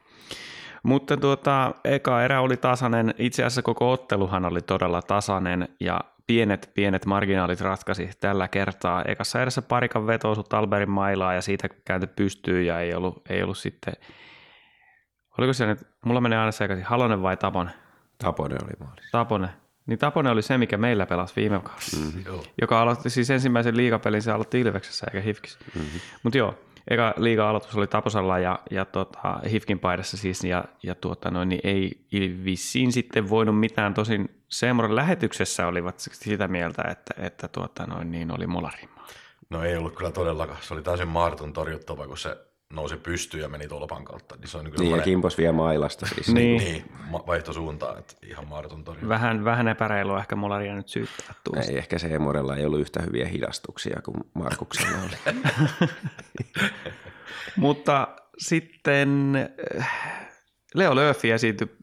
[0.84, 6.72] Mutta tuota, eka erä oli tasainen, itse asiassa koko otteluhan oli todella tasainen ja pienet,
[6.74, 9.04] pienet marginaalit ratkaisi tällä kertaa.
[9.04, 13.44] Ekassa erässä parikan veto osui Talberin mailaa ja siitä kääntö pystyy ja ei ollut, ei
[13.44, 13.94] ollut sitten,
[15.38, 17.74] oliko se nyt, mulla menee aina sekaisin, Halonen vai Taponen?
[18.18, 19.02] Taponen oli maali.
[19.12, 19.50] Taponen.
[19.86, 22.44] Niin Taponen oli se, mikä meillä pelasi viime kaudella, mm-hmm.
[22.62, 25.60] joka aloitti siis ensimmäisen liigapelin, se aloitti Ilveksessä eikä Hifkissä.
[25.76, 26.00] Mm-hmm.
[26.24, 26.56] Mutta joo,
[26.90, 31.50] eka liiga aloitus oli Taposalla ja, ja tota, Hifkin paidassa siis, ja, ja tuota, noin,
[31.50, 32.06] niin ei
[32.44, 38.32] vissiin sitten voinut mitään, tosin Seemoren lähetyksessä olivat sitä mieltä, että, että tuota, noin, niin
[38.32, 39.08] oli molarimaa.
[39.50, 42.38] No ei ollut kyllä todellakaan, se oli täysin mahdoton torjuttava, kun se
[42.72, 44.36] nousi pystyyn ja meni tolpan kautta.
[44.36, 46.34] Niin se on niin, Niin, ja Kimpos vie mailasta siis.
[46.34, 46.58] Niin.
[46.58, 49.10] niin ma- vaihto suuntaan, että ihan mahdoton torjunta.
[49.10, 51.72] Vähän, vähän epäreilua ehkä Molaria nyt syyttää tuosta.
[51.72, 55.36] Ei, ehkä se Emorella ei ollut yhtä hyviä hidastuksia kuin Markuksella oli.
[57.56, 58.08] Mutta
[58.38, 59.34] sitten
[59.80, 59.90] äh,
[60.76, 61.78] Leo Lööfi esiintyi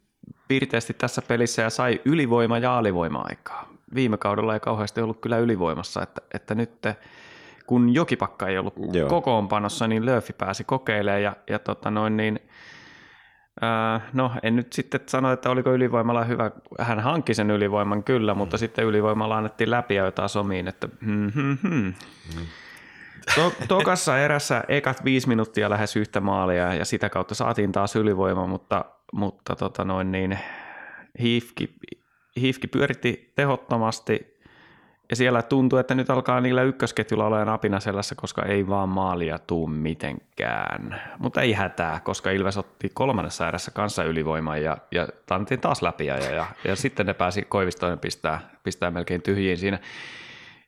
[0.49, 3.69] piirteesti tässä pelissä ja sai ylivoima- ja alivoima-aikaa.
[3.95, 6.71] Viime kaudella ei kauheasti ollut kyllä ylivoimassa, että, että nyt
[7.69, 9.09] kun Jokipakka ei ollut Joo.
[9.09, 12.41] Kokoonpanossa, niin Lööfi pääsi kokeilemaan ja, ja tota noin niin,
[14.13, 16.51] no en nyt sitten sano, että oliko ylivoimalla hyvä,
[16.81, 18.39] hän hankki sen ylivoiman kyllä, mm.
[18.39, 21.93] mutta sitten ylivoimalla annettiin läpi ja jotain somiin, että hmm, hmm, hmm.
[23.35, 28.47] To, tokassa erässä ekat viisi minuuttia lähes yhtä maalia ja sitä kautta saatiin taas ylivoima,
[28.47, 30.39] mutta, mutta tota noin niin,
[31.21, 31.75] Hiifki,
[32.41, 34.38] Hiifki pyöritti tehottomasti
[35.11, 39.39] ja siellä tuntuu, että nyt alkaa niillä ykkösketjulla olemaan apina sellaisessa, koska ei vaan maalia
[39.39, 41.03] tuu mitenkään.
[41.19, 46.07] Mutta ei hätää, koska Ilves otti kolmannessa erässä kanssa ylivoimaa ja, ja annettiin taas läpi
[46.07, 49.79] ja, ja, ja sitten ne pääsi Koivistoinen pistää, pistää melkein tyhjiin siinä.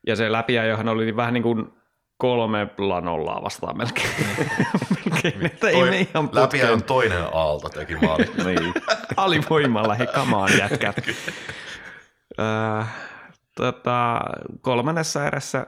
[0.06, 1.72] Ja se läpiajohan oli vähän niin kuin
[2.18, 2.68] kolme
[3.02, 4.10] nollaa vastaan melkein.
[5.10, 6.82] melkein että ei me ihan läpi on putkeen.
[6.82, 8.30] toinen aalto teki maali.
[8.44, 8.74] niin.
[9.16, 10.96] Alivoimalla he kamaan jätkät.
[12.38, 12.82] Öö,
[13.60, 14.20] tota,
[14.60, 15.66] kolmannessa erässä,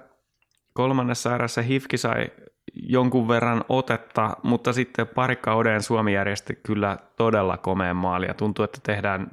[0.73, 2.27] kolmannessa erässä Hifki sai
[2.75, 8.65] jonkun verran otetta, mutta sitten parikka Oden Suomi järjesti kyllä todella komeen maali ja tuntuu,
[8.65, 9.31] että tehdään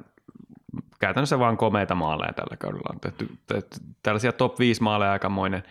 [1.00, 2.90] käytännössä vain komeita maaleja tällä kaudella.
[2.92, 3.68] On tehty, tehty
[4.02, 5.62] tällaisia top 5 maaleja aikamoinen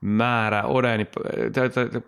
[0.00, 0.62] määrä.
[0.62, 1.06] Odeni,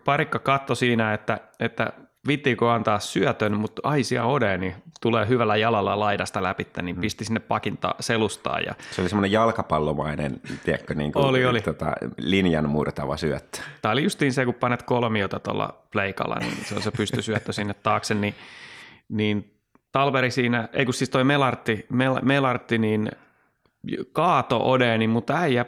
[0.05, 1.93] parikka katto siinä, että, että
[2.27, 7.95] vittiikö antaa syötön, mutta aisia Odeni tulee hyvällä jalalla laidasta läpi, niin pisti sinne pakinta
[8.01, 11.61] selustaa ja Se oli semmoinen jalkapallomainen, tiedätkö, niin kuin, Oli, oli.
[11.61, 13.59] Tota, linjan murtava syöttö.
[13.83, 17.75] Tämä oli justiin se, kun panet kolmiota tuolla pleikalla, niin se on se pystysyöttö sinne
[17.75, 18.35] taakse, niin,
[19.09, 19.51] niin
[19.93, 23.11] Talveri siinä, ei kun siis toi Melartti, Mel, Melartti niin
[24.13, 25.65] kaato Odeni, mutta äijä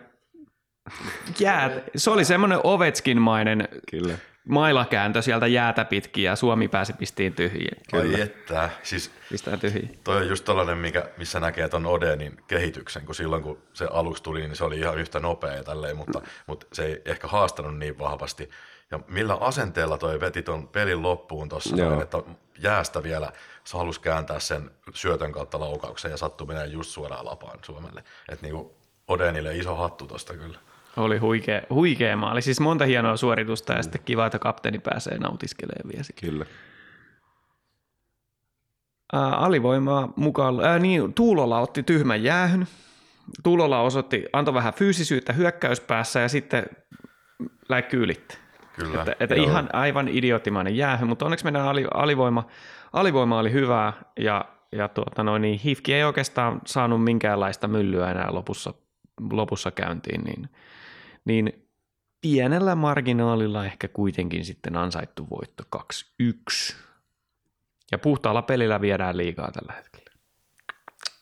[1.41, 4.15] jää, se oli semmoinen Ovetskin-mainen Kyllä.
[4.49, 7.77] Mailakääntö sieltä jäätä pitkin ja Suomi pääsi pistiin tyhjiin.
[7.93, 9.99] Ai että, siis Pistää tyhjiin.
[10.05, 14.23] toi on just tollainen, mikä, missä näkee ton Odenin kehityksen, kun silloin kun se aluksi
[14.23, 17.79] tuli, niin se oli ihan yhtä nopea ja tälleen, mutta, mutta se ei ehkä haastanut
[17.79, 18.51] niin vahvasti.
[18.91, 22.03] Ja millä asenteella toi veti ton pelin loppuun tuossa, Joo.
[22.03, 22.23] että
[22.59, 23.33] jäästä vielä
[23.65, 28.05] se halusi kääntää sen syötön kautta laukauksen ja sattui menee just suoraan lapaan Suomelle.
[28.29, 28.77] Että niinku
[29.09, 30.59] Odenille iso hattu tosta kyllä.
[30.97, 32.43] Oli huikea, huikea maali.
[32.43, 36.03] Siis monta hienoa suoritusta ja sitten kiva, että kapteeni pääsee nautiskelemaan vielä.
[36.03, 36.27] sitä.
[36.27, 36.47] Kyllä.
[39.13, 42.67] Ää, alivoimaa mukaan, ää, niin, Tuulola otti tyhmän jäähyn.
[43.43, 46.67] Tuulola osoitti, antoi vähän fyysisyyttä hyökkäyspäässä ja sitten
[47.69, 48.39] läikky ylitti.
[48.77, 48.99] Kyllä.
[49.01, 49.47] Että, että joo.
[49.47, 52.47] ihan aivan idioottimainen jäähy, mutta onneksi meidän ali, alivoima,
[52.93, 58.35] alivoima oli hyvää ja, ja tuota noin, niin Hifki ei oikeastaan saanut minkäänlaista myllyä enää
[58.35, 58.75] lopussa,
[59.31, 60.49] lopussa käyntiin, niin,
[61.27, 61.69] niin
[62.21, 65.65] pienellä marginaalilla ehkä kuitenkin sitten ansaittu voitto
[66.23, 66.75] 2-1.
[67.93, 70.11] Ja puhtaalla pelillä viedään liikaa tällä hetkellä.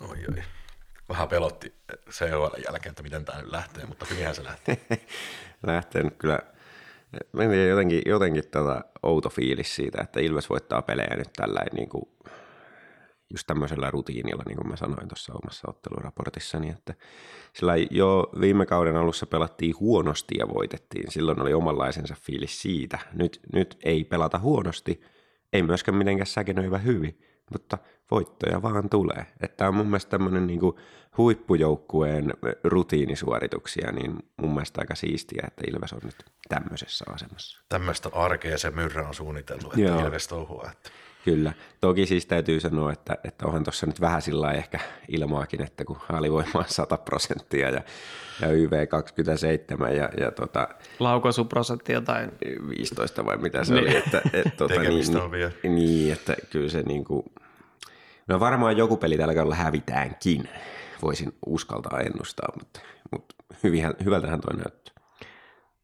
[0.08, 0.42] Oi, oi.
[1.08, 1.74] Vähän pelotti
[2.10, 4.78] COL jälkeen, että miten tämä nyt lähtee, mutta hyvinhän se lähtee.
[5.66, 6.38] lähtenyt kyllä,
[7.32, 11.60] mä en tiedä, jotenkin, jotenkin tota outo fiilis siitä, että Ilves voittaa pelejä nyt tällä
[11.72, 12.08] niin kuin,
[13.34, 16.94] just tämmöisellä rutiinilla, niin kuin mä sanoin tuossa omassa otteluraportissani, että
[17.52, 21.10] sillä jo viime kauden alussa pelattiin huonosti ja voitettiin.
[21.10, 22.98] Silloin oli omanlaisensa fiilis siitä.
[23.12, 25.00] Nyt, nyt ei pelata huonosti,
[25.52, 27.18] ei myöskään mitenkään säkenöivä hyvin,
[27.52, 27.78] mutta
[28.10, 29.26] voittoja vaan tulee.
[29.40, 30.60] Että on mun mielestä tämmöinen niin
[31.18, 32.32] huippujoukkueen
[32.64, 37.60] rutiinisuorituksia, niin mun mielestä aika siistiä, että Ilves on nyt tämmöisessä asemassa.
[37.68, 40.06] Tämmöistä arkea se myrrä on suunniteltu, että Joo.
[40.06, 40.70] Ilves touhua.
[40.72, 40.90] Että.
[41.24, 41.52] Kyllä.
[41.80, 45.96] Toki siis täytyy sanoa, että, että onhan tuossa nyt vähän sillä ehkä ilmaakin, että kun
[46.12, 47.80] alivoima on 100 prosenttia ja,
[48.40, 52.32] ja YV 27 ja, ja tota, Laukaisuprosentti jotain
[52.68, 53.88] 15 vai mitä se Niin.
[53.88, 53.96] oli.
[53.96, 55.52] Että, et, tota, Tekemistä niin, on vielä.
[55.62, 57.22] niin, että kyllä se niin kuin,
[58.28, 60.48] no varmaan joku peli tällä kaudella hävitäänkin,
[61.02, 64.93] voisin uskaltaa ennustaa, mutta, mutta hyvihän, hyvältähän toi näyttää.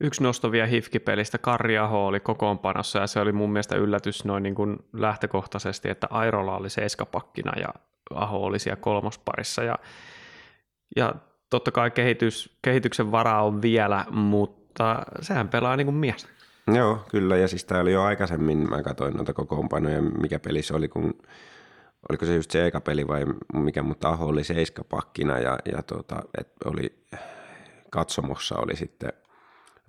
[0.01, 4.43] Yksi nosto vielä Hifki-pelistä, Karri Aho oli kokoonpanossa ja se oli mun mielestä yllätys noin
[4.43, 7.69] niin kuin lähtökohtaisesti, että Airola oli seiskapakkina ja
[8.15, 9.79] Aho oli siellä kolmosparissa ja,
[10.97, 11.15] ja
[11.51, 16.29] totta kai kehitys, kehityksen varaa on vielä, mutta sehän pelaa niin kuin mies.
[16.75, 20.75] Joo, kyllä, ja siis tämä oli jo aikaisemmin, mä katsoin noita kokoonpanoja, mikä peli se
[20.75, 21.15] oli, kun
[22.09, 26.23] oliko se just se eka peli vai mikä, mutta Aho oli seiskapakkina ja, ja tota,
[26.39, 27.05] et oli,
[27.91, 29.13] katsomossa oli sitten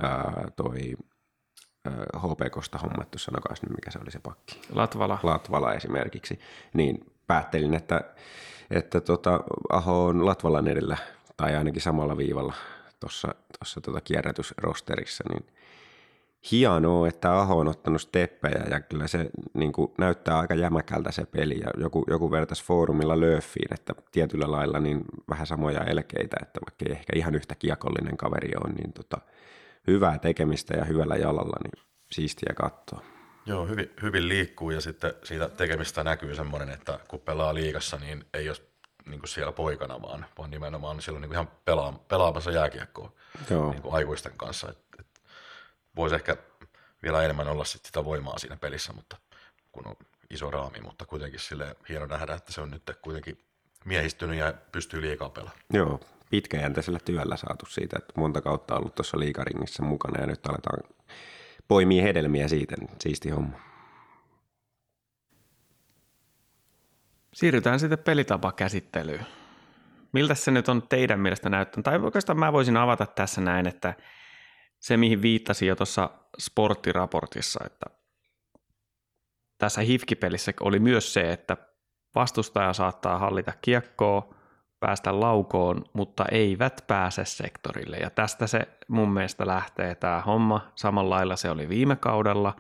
[0.02, 0.96] ää, toi
[2.18, 4.62] HPKsta hommattu, sanokaa nyt mikä se oli se pakki.
[4.74, 5.20] Latvala.
[5.24, 6.40] Latvala esimerkiksi.
[6.74, 8.02] Niin päättelin, että,
[8.72, 10.98] että tota, Aho on Latvalan edellä
[11.38, 12.54] tai ainakin samalla viivalla
[13.00, 13.36] tuossa
[13.82, 15.46] tota kierrätysrosterissa, niin
[16.52, 21.26] hienoa, että Aho on ottanut steppejä ja kyllä se niin kuin, näyttää aika jämäkältä se
[21.26, 26.60] peli ja joku, joku vertaisi foorumilla Löffiin, että tietyllä lailla niin vähän samoja elkeitä, että
[26.66, 29.22] vaikka ei ehkä ihan yhtä kiekollinen kaveri on, niin tota,
[29.88, 33.02] hyvää tekemistä ja hyvällä jalalla, niin siistiä katsoa.
[33.46, 38.26] Joo, hyvin, hyvin liikkuu ja sitten siitä tekemistä näkyy semmoinen, että kun pelaa liigassa, niin
[38.34, 38.58] ei ole
[39.06, 43.12] niin kuin siellä poikana, vaan, vaan nimenomaan silloin niin ihan pelaa, pelaamassa jääkiekkoa
[43.50, 43.72] Joo.
[43.72, 44.70] Niin kuin aikuisten kanssa.
[44.70, 45.08] Et, et
[45.96, 46.38] voisi ehkä
[47.04, 49.18] vielä enemmän olla sit sitä voimaa siinä pelissä, mutta
[49.72, 49.96] kun on
[50.30, 53.38] iso raami, mutta kuitenkin sille hieno nähdä, että se on nyt kuitenkin
[53.86, 55.62] miehistynyt ja pystyy liikaa pelaamaan.
[55.74, 56.00] Joo,
[56.32, 60.80] pitkäjänteisellä työllä saatu siitä, että monta kautta ollut tuossa liikaringissä mukana ja nyt aletaan
[61.68, 63.60] poimia hedelmiä siitä, niin siisti homma.
[67.34, 69.26] Siirrytään sitten pelitapakäsittelyyn.
[70.12, 71.84] Miltä se nyt on teidän mielestä näyttänyt?
[71.84, 73.94] Tai oikeastaan mä voisin avata tässä näin, että
[74.80, 77.86] se mihin viittasin jo tuossa sporttiraportissa, että
[79.58, 81.58] tässä hifkipelissä oli myös se, että
[82.16, 84.41] vastustaja saattaa hallita kiekkoa,
[84.82, 87.98] päästä laukoon, mutta eivät pääse sektorille.
[87.98, 90.72] Ja tästä se mun mielestä lähtee tämä homma.
[90.76, 92.56] Samalla lailla se oli viime kaudella.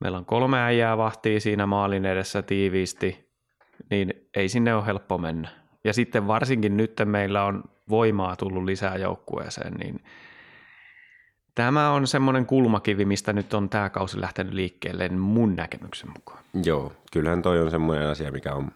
[0.00, 3.28] Meillä on kolme äijää vahtii siinä maalin edessä tiiviisti,
[3.90, 5.48] niin ei sinne ole helppo mennä.
[5.84, 10.04] Ja sitten varsinkin nyt meillä on voimaa tullut lisää joukkueeseen, niin
[11.54, 16.38] tämä on semmoinen kulmakivi, mistä nyt on tämä kausi lähtenyt liikkeelle mun näkemyksen mukaan.
[16.64, 18.70] Joo, kyllähän toi on semmoinen asia, mikä on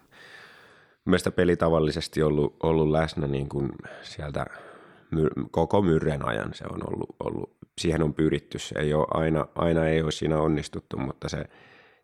[1.05, 4.45] mielestä peli tavallisesti ollut, ollut läsnä niin kuin sieltä
[5.11, 8.59] my, koko myrren ajan se on ollut, ollut, siihen on pyritty.
[8.59, 11.43] Se ei ole aina, aina ei ole siinä onnistuttu, mutta se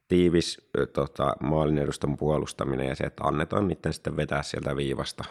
[0.08, 5.24] tiivis tota, maalin edustan puolustaminen ja se, että annetaan niiden sitten vetää sieltä viivasta.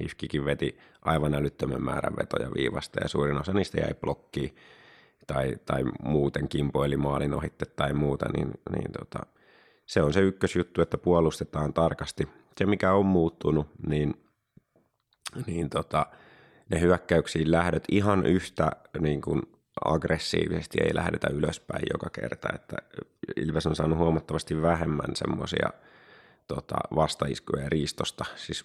[0.00, 4.56] Hifkikin veti aivan älyttömän määrän vetoja viivasta ja suurin osa niistä jäi blokkiin
[5.26, 9.18] tai, tai muuten kimpoili maalin ohitte tai muuta, niin, niin tota,
[9.86, 12.28] se on se ykkösjuttu, että puolustetaan tarkasti.
[12.58, 14.14] Se, mikä on muuttunut, niin,
[15.46, 16.06] niin tota,
[16.68, 19.42] ne hyökkäyksiin lähdöt ihan yhtä niin kuin
[19.84, 22.76] aggressiivisesti ei lähdetä ylöspäin joka kerta, että
[23.36, 25.70] Ilves on saanut huomattavasti vähemmän semmoisia
[26.48, 28.24] tota, vastaiskuja riistosta.
[28.36, 28.64] Siis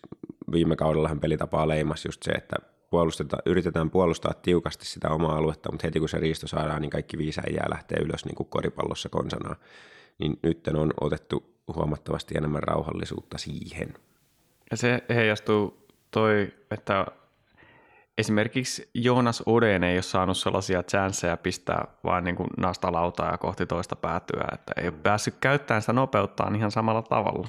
[0.52, 2.56] viime kaudellahan pelitapaa leimas just se, että
[2.90, 7.18] puolustetaan, yritetään puolustaa tiukasti sitä omaa aluetta, mutta heti kun se riisto saadaan, niin kaikki
[7.18, 9.56] viisi jää lähtee ylös niin kuin koripallossa konsanaan
[10.22, 13.94] niin nyt on otettu huomattavasti enemmän rauhallisuutta siihen.
[14.72, 17.06] Ja se heijastuu toi, että
[18.18, 23.66] esimerkiksi Joonas Oden ei ole saanut sellaisia chanceja pistää vaan niin kuin nastalautaa ja kohti
[23.66, 27.48] toista päätyä, että ei ole päässyt käyttämään sitä nopeuttaan ihan samalla tavalla.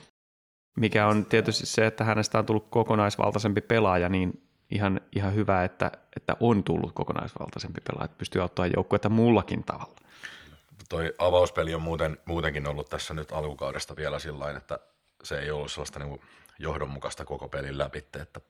[0.76, 5.90] Mikä on tietysti se, että hänestä on tullut kokonaisvaltaisempi pelaaja, niin ihan, ihan hyvä, että,
[6.16, 9.96] että on tullut kokonaisvaltaisempi pelaaja, että pystyy auttamaan joukkuetta muullakin tavalla
[10.92, 14.78] toi avauspeli on muuten, muutenkin ollut tässä nyt alkukaudesta vielä sillä että
[15.24, 16.20] se ei ollut sellaista niin
[16.58, 18.40] johdonmukaista koko pelin läpi, että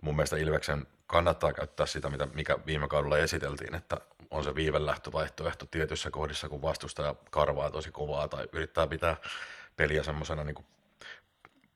[0.00, 3.96] mun mielestä Ilveksen kannattaa käyttää sitä, mitä, mikä viime kaudella esiteltiin, että
[4.30, 9.16] on se viivelähtövaihtoehto tietyissä kohdissa, kun vastustaja karvaa tosi kovaa tai yrittää pitää
[9.76, 10.66] peliä semmoisena niin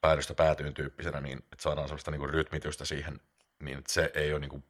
[0.01, 3.21] päädystä päätyyn tyyppisenä, niin että saadaan semmoista niin rytmitystä siihen,
[3.61, 4.64] niin se ei ole niin kuin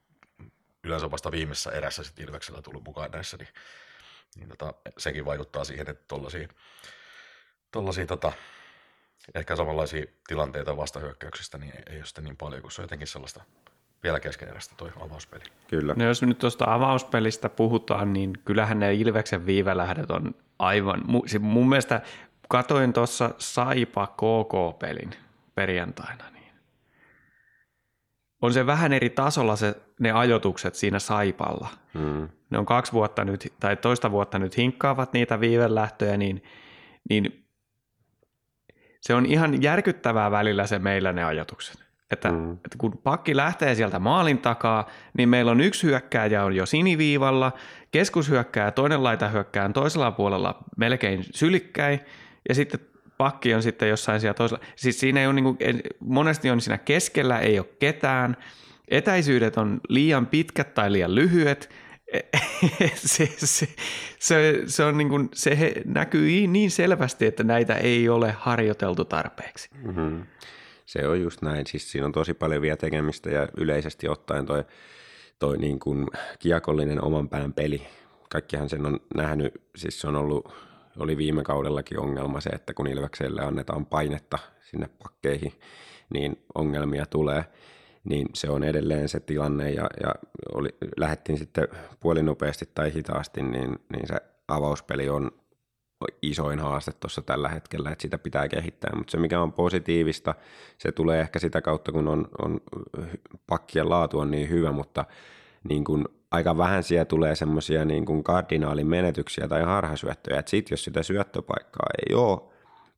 [0.85, 3.49] yleensä vasta viimeisessä erässä sitten Ilveksellä tullut mukaan näissä, niin
[4.37, 6.49] niin tota, sekin vaikuttaa siihen, että tollaisia,
[7.71, 8.33] tollaisia tota,
[9.35, 13.09] ehkä samanlaisia tilanteita vastahyökkäyksistä niin ei, ei ole sitten niin paljon, kun se on jotenkin
[13.09, 13.45] sellaista
[14.03, 15.45] vielä keskeneräistä toi avauspeli.
[15.69, 15.95] Kyllä.
[15.97, 21.03] No jos nyt tuosta avauspelistä puhutaan, niin kyllähän ne Ilveksen viivälähdet on aivan,
[21.41, 22.01] mun mielestä
[22.49, 25.11] katoin tuossa Saipa KK-pelin
[25.55, 26.40] perjantaina, niin
[28.43, 31.69] on se vähän eri tasolla se, ne ajotukset siinä Saipalla.
[31.95, 36.43] Mm ne on kaksi vuotta nyt, tai toista vuotta nyt hinkkaavat niitä viivelähtöjä, niin,
[37.11, 37.45] niin
[39.01, 41.85] se on ihan järkyttävää välillä se meillä ne ajatukset.
[42.11, 42.53] Että, mm.
[42.53, 44.87] että kun pakki lähtee sieltä maalin takaa,
[45.19, 47.53] niin meillä on yksi hyökkääjä on jo siniviivalla,
[47.91, 52.01] keskushyökkääjä toinen laita hyökkää toisella puolella melkein sylikkäin,
[52.49, 52.81] ja sitten
[53.21, 54.65] pakki on sitten jossain siellä toisella.
[54.77, 55.57] Siis siinä ei ole niin kuin,
[56.01, 58.37] monesti on siinä keskellä, ei ole ketään,
[58.89, 61.71] etäisyydet on liian pitkät tai liian lyhyet,
[62.95, 63.69] se, se,
[64.19, 69.71] se, se, on niin kuin, se näkyy niin selvästi, että näitä ei ole harjoiteltu tarpeeksi.
[69.83, 70.27] Mm-hmm.
[70.87, 71.67] Se on just näin.
[71.67, 74.65] Siis siinä on tosi paljon vielä tekemistä ja yleisesti ottaen toi,
[75.39, 76.07] toi niin kuin
[76.39, 77.87] kiekollinen oman pään peli
[78.33, 80.55] kaikkihan sen on nähnyt, siis se on ollut,
[81.01, 84.39] oli viime kaudellakin ongelma se, että kun Ilvekselle annetaan painetta
[84.71, 85.53] sinne pakkeihin,
[86.15, 87.45] niin ongelmia tulee
[88.05, 90.15] niin se on edelleen se tilanne ja, ja
[90.55, 91.69] oli, lähdettiin sitten
[92.01, 94.15] puolinopeasti tai hitaasti, niin, niin se
[94.49, 95.31] avauspeli on
[96.23, 100.35] isoin haaste tuossa tällä hetkellä, että sitä pitää kehittää, mutta se mikä on positiivista,
[100.79, 102.61] se tulee ehkä sitä kautta, kun on, on
[103.47, 105.05] pakkien laatu on niin hyvä, mutta
[105.69, 110.73] niin kuin aika vähän siellä tulee semmoisia niin kuin kardinaalin menetyksiä tai harhasyöttöjä, että sitten
[110.73, 112.41] jos sitä syöttöpaikkaa ei ole,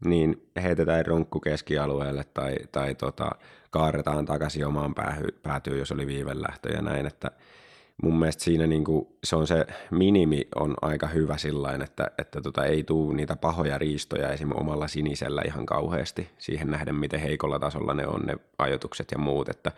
[0.04, 3.30] niin heitetään ronkku keskialueelle tai, tai tota,
[3.70, 7.30] kaarretaan takaisin omaan päähy, päätyyn, jos oli viivelähtö ja näin, että
[8.02, 12.40] mun mielestä siinä niin kuin, se on se minimi on aika hyvä sillain, että, että
[12.40, 14.50] tota, ei tule niitä pahoja riistoja esim.
[14.54, 19.48] omalla sinisellä ihan kauheasti siihen nähden, miten heikolla tasolla ne on ne ajotukset ja muut,
[19.48, 19.72] että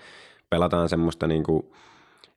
[0.50, 1.66] pelataan semmoista niin kuin,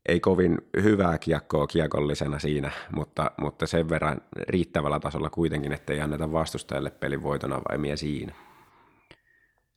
[0.08, 6.32] ei kovin hyvää kiekkoa kiekollisena siinä, mutta, mutta sen verran riittävällä tasolla kuitenkin, ettei anneta
[6.32, 8.34] vastustajalle pelin voitona vai siinä.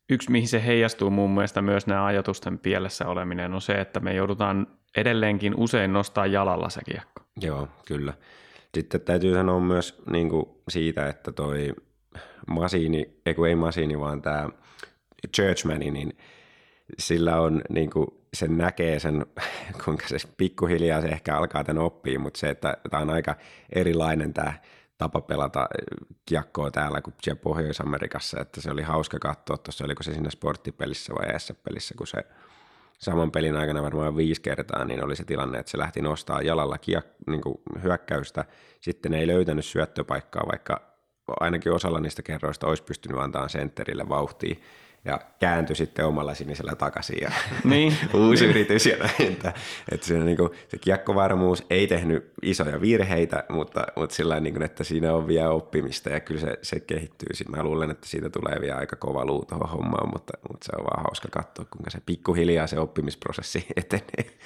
[0.09, 4.13] Yksi, mihin se heijastuu mun mielestä myös nämä ajatusten pielessä oleminen, on se, että me
[4.13, 4.67] joudutaan
[4.97, 7.21] edelleenkin usein nostaa jalalla se kiekko.
[7.41, 8.13] Joo, kyllä.
[8.73, 11.73] Sitten täytyy sanoa myös niin kuin siitä, että toi
[12.47, 14.49] Masiini, ei ei Masiini, vaan tämä
[15.35, 16.17] Churchmani, niin
[16.99, 19.25] sillä on niin kuin, sen näkee sen,
[19.85, 23.35] kuinka se pikkuhiljaa se ehkä alkaa tämän oppia, mutta se, että tämä on aika
[23.69, 24.53] erilainen tämä
[24.97, 25.67] tapa pelata
[26.25, 31.13] kiekkoa täällä kuin siellä Pohjois-Amerikassa, että se oli hauska katsoa tuossa, oliko se siinä sporttipelissä
[31.13, 32.23] vai S-pelissä, kun se
[32.99, 36.77] saman pelin aikana varmaan viisi kertaa, niin oli se tilanne, että se lähti nostaa jalalla
[36.77, 38.45] kiek- niin kuin hyökkäystä,
[38.81, 40.81] sitten ei löytänyt syöttöpaikkaa, vaikka
[41.39, 44.55] ainakin osalla niistä kerroista olisi pystynyt antamaan sentterille vauhtia,
[45.05, 47.31] ja kääntyi sitten omalla sinisellä takaisin ja
[47.63, 47.95] niin.
[48.13, 49.31] uusi yritys ja näin.
[49.31, 49.53] Että,
[50.01, 54.83] siinä niin kuin, se kiekkovarmuus ei tehnyt isoja virheitä, mutta, mutta sillä niin kuin, että
[54.83, 57.27] siinä on vielä oppimista ja kyllä se, se kehittyy.
[57.55, 60.83] Mä luulen, että siitä tulee vielä aika kova luu tuohon hommaan, mutta, mutta se on
[60.83, 64.37] vaan hauska katsoa, kuinka se pikkuhiljaa se oppimisprosessi etenee.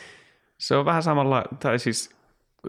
[0.58, 2.16] Se on vähän samalla, tai siis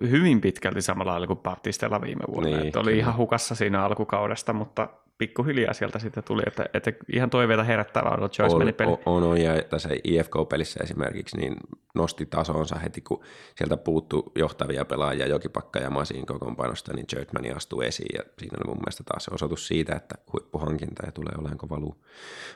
[0.00, 2.50] hyvin pitkälti samalla lailla kuin Baptistella viime vuonna.
[2.50, 3.00] Niin, että oli kyllä.
[3.00, 8.30] ihan hukassa siinä alkukaudesta, mutta pikkuhiljaa sieltä sitten tuli, että, että ihan toiveita herättävää on
[8.38, 8.90] Joyce meni peli.
[9.06, 11.56] On, on, ja tässä IFK-pelissä esimerkiksi niin
[11.94, 13.22] nosti tasonsa heti, kun
[13.54, 18.68] sieltä puuttu johtavia pelaajia, Jokipakka ja Masin kokoonpanosta, niin Jötmani astui esiin, ja siinä oli
[18.68, 22.04] mun mielestä taas se osoitus siitä, että huippuhankinta ja tulee olemaan kova luu.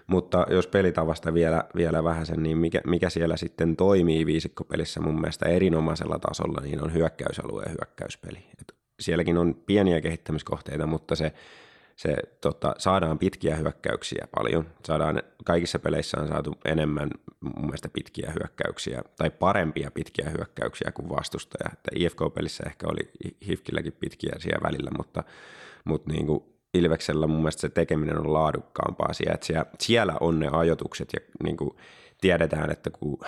[0.07, 5.21] Mutta jos pelitavasta vielä, vielä vähän sen, niin mikä, mikä siellä sitten toimii viisikkopelissä mun
[5.21, 8.39] mielestä erinomaisella tasolla, niin on hyökkäysalue ja hyökkäyspeli.
[8.61, 11.33] Et sielläkin on pieniä kehittämiskohteita, mutta se
[12.01, 14.67] se tota, saadaan pitkiä hyökkäyksiä paljon.
[14.85, 21.09] Saadaan, kaikissa peleissä on saatu enemmän mun mielestä pitkiä hyökkäyksiä tai parempia pitkiä hyökkäyksiä kuin
[21.09, 21.71] vastustaja.
[21.73, 23.11] Että IFK-pelissä ehkä oli
[23.49, 25.25] Hifkilläkin pitkiä siellä välillä, mutta,
[25.85, 26.45] mutta niin kuin
[26.75, 31.57] Ilveksellä mun mielestä se tekeminen on laadukkaampaa siellä, että siellä, on ne ajotukset ja niin
[31.57, 31.71] kuin
[32.21, 33.19] tiedetään, että kun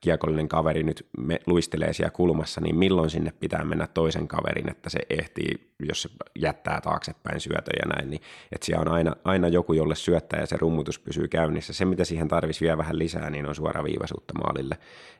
[0.00, 4.90] kiekollinen kaveri nyt me luistelee siellä kulmassa, niin milloin sinne pitää mennä toisen kaverin, että
[4.90, 8.22] se ehtii, jos se jättää taaksepäin syötö ja näin, niin
[8.52, 11.72] että siellä on aina, aina joku, jolle syöttää ja se rummutus pysyy käynnissä.
[11.72, 14.78] Se, mitä siihen tarvisi vielä vähän lisää, niin on suora viivaisuutta maalille,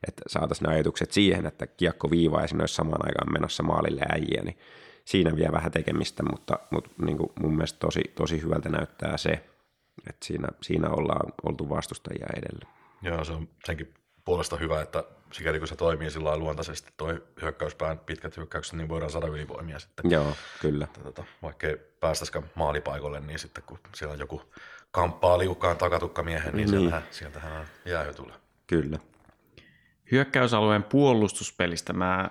[0.08, 4.42] että saataisiin ne ajatukset siihen, että kiekko viivaa ja olisi samaan aikaan menossa maalille äijä,
[4.44, 4.58] niin
[5.04, 9.30] siinä vielä vähän tekemistä, mutta, mutta niin kuin mun mielestä tosi, tosi hyvältä näyttää se,
[10.08, 12.79] että siinä, siinä ollaan oltu vastustajia edellä.
[13.02, 13.94] Joo, se on senkin
[14.24, 19.10] puolesta hyvä, että sikäli kun se toimii sillä luontaisesti toi hyökkäyspään pitkät hyökkäykset, niin voidaan
[19.10, 20.10] saada ylivoimia sitten.
[20.10, 20.84] Joo, kyllä.
[20.84, 24.42] Että, tota, vaikka ei päästäisikään maalipaikolle, niin sitten kun siellä joku
[24.90, 26.80] kamppaa liukkaan takatukkamiehen, niin, niin.
[26.80, 28.36] Sieltähän, sieltähän on jäähy tulee.
[28.66, 28.98] Kyllä.
[30.12, 32.30] Hyökkäysalueen puolustuspelistä mä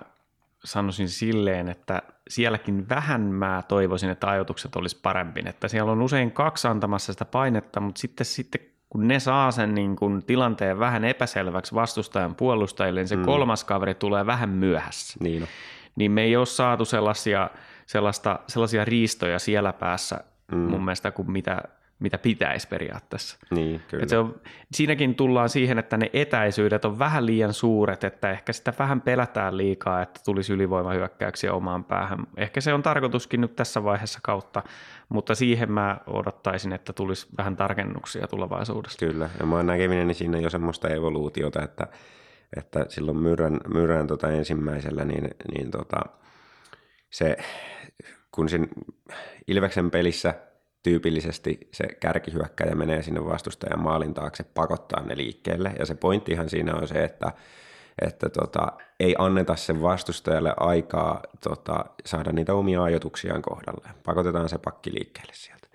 [0.64, 5.42] sanoisin silleen, että sielläkin vähän mä toivoisin, että ajoitukset olisi parempi.
[5.46, 9.74] Että siellä on usein kaksi antamassa sitä painetta, mutta sitten, sitten kun ne saa sen
[9.74, 13.24] niin kun tilanteen vähän epäselväksi vastustajan puolustajille, niin se mm.
[13.24, 15.18] kolmas kaveri tulee vähän myöhässä.
[15.20, 15.48] Niin,
[15.96, 17.50] niin me ei ole saatu sellaisia,
[17.86, 20.20] sellaista, sellaisia riistoja siellä päässä
[20.52, 20.58] mm.
[20.58, 21.62] mun mielestä kuin mitä
[22.00, 23.38] mitä pitäisi periaatteessa.
[23.50, 24.06] Niin, kyllä.
[24.08, 24.40] se on,
[24.72, 29.56] siinäkin tullaan siihen, että ne etäisyydet on vähän liian suuret, että ehkä sitä vähän pelätään
[29.56, 32.26] liikaa, että tulisi ylivoimahyökkäyksiä omaan päähän.
[32.36, 34.62] Ehkä se on tarkoituskin nyt tässä vaiheessa kautta,
[35.08, 39.06] mutta siihen mä odottaisin, että tulisi vähän tarkennuksia tulevaisuudessa.
[39.06, 41.86] Kyllä, ja mä näkeminen siinä jo semmoista evoluutiota, että,
[42.56, 46.00] että silloin myrän, myrän tota ensimmäisellä, niin, niin tota,
[47.10, 47.36] se,
[48.32, 48.66] kun siinä
[49.46, 50.34] Ilveksen pelissä–
[50.82, 55.72] tyypillisesti se kärkihyökkäjä menee sinne vastustajan maalin taakse pakottaa ne liikkeelle.
[55.78, 57.32] Ja se pointtihan siinä on se, että,
[58.02, 63.88] että tota, ei anneta sen vastustajalle aikaa tota, saada niitä omia ajatuksiaan kohdalle.
[64.04, 65.68] Pakotetaan se pakki liikkeelle sieltä.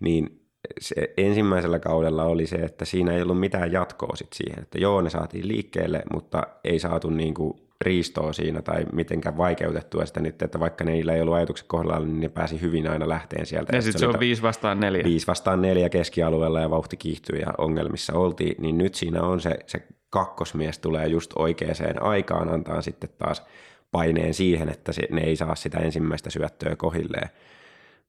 [0.00, 0.48] Niin
[0.80, 5.00] se ensimmäisellä kaudella oli se, että siinä ei ollut mitään jatkoa sit siihen, että joo,
[5.02, 10.60] ne saatiin liikkeelle, mutta ei saatu niinku riistoa siinä tai mitenkään vaikeutettua sitä nyt, että
[10.60, 13.76] vaikka niillä ei ollut ajatukset kohdalla, niin ne pääsi hyvin aina lähteen sieltä.
[13.76, 15.04] Ja sitten se on viisi vastaan neljä.
[15.04, 19.58] Viisi vastaan neljä keskialueella ja vauhti kiihtyy ja ongelmissa oltiin, niin nyt siinä on se,
[19.66, 23.42] se kakkosmies tulee just oikeaan aikaan, antaa sitten taas
[23.90, 27.28] paineen siihen, että se, ne ei saa sitä ensimmäistä syöttöä kohilleen.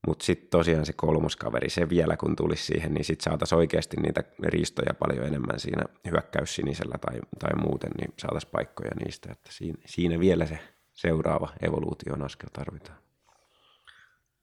[0.07, 4.23] Mutta sitten tosiaan se kolmoskaveri, se vielä kun tulisi siihen, niin sitten saataisiin oikeasti niitä
[4.43, 9.31] riistoja paljon enemmän siinä hyökkäys sinisellä tai, tai muuten, niin saataisiin paikkoja niistä.
[9.31, 10.59] Että siinä, siinä vielä se
[10.93, 12.97] seuraava evoluution askel tarvitaan.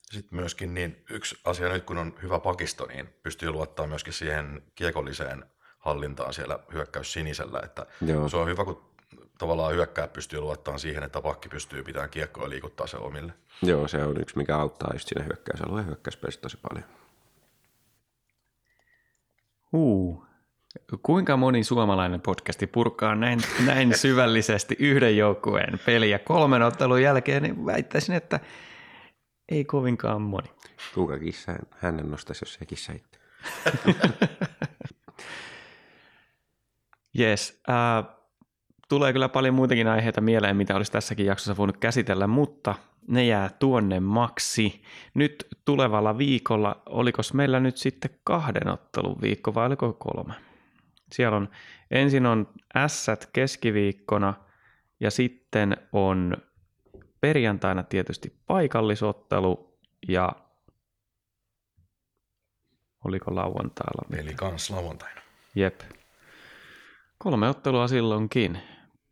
[0.02, 4.62] Sitten myöskin niin yksi asia nyt, kun on hyvä pakisto, niin pystyy luottaa myöskin siihen
[4.74, 5.44] kiekolliseen
[5.78, 7.60] hallintaan siellä hyökkäys sinisellä.
[7.64, 8.28] Että Joo.
[8.28, 8.95] se on hyvä, kun
[9.38, 13.32] tavallaan hyökkää pystyy luottamaan siihen, että pakki pystyy pitämään kiekkoa ja liikuttaa se omille.
[13.62, 16.84] Joo, se on yksi, mikä auttaa just siinä hyökkäysalueen hyökkäyspelissä tosi paljon.
[19.72, 20.26] Huu.
[21.02, 27.66] Kuinka moni suomalainen podcasti purkaa näin, näin syvällisesti yhden joukkueen peliä kolmen ottelun jälkeen, niin
[27.66, 28.40] väittäisin, että
[29.48, 30.48] ei kovinkaan moni.
[30.94, 33.18] Kuka kissa hänen nostaisi, jos se kissa itse.
[37.18, 38.15] Jes, äh,
[38.88, 42.74] tulee kyllä paljon muitakin aiheita mieleen, mitä olisi tässäkin jaksossa voinut käsitellä, mutta
[43.08, 44.82] ne jää tuonne maksi.
[45.14, 50.34] Nyt tulevalla viikolla, oliko meillä nyt sitten kahden ottelun viikko vai oliko kolme?
[51.12, 51.48] Siellä on,
[51.90, 54.34] ensin on ässät keskiviikkona
[55.00, 56.36] ja sitten on
[57.20, 59.78] perjantaina tietysti paikallisottelu
[60.08, 60.32] ja
[63.04, 64.08] oliko lauantailla?
[64.10, 65.20] Peli kans lauantaina.
[65.54, 65.80] Jep.
[67.18, 68.58] Kolme ottelua silloinkin.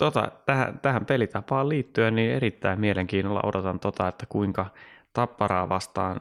[0.05, 4.67] Tota, tähän, tähän pelitapaan liittyen niin erittäin mielenkiinnolla odotan tota, että kuinka
[5.13, 6.21] tapparaa vastaan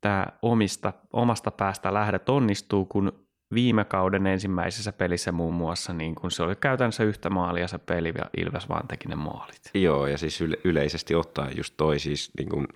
[0.00, 3.12] tämä omista, omasta päästä lähdet onnistuu, kun
[3.54, 8.12] viime kauden ensimmäisessä pelissä muun muassa, niin kun se oli käytännössä yhtä maalia se peli
[8.18, 9.70] ja Ilves vaan teki ne maalit.
[9.74, 12.66] Joo, ja siis yle- yleisesti ottaen just toi siis niin kuin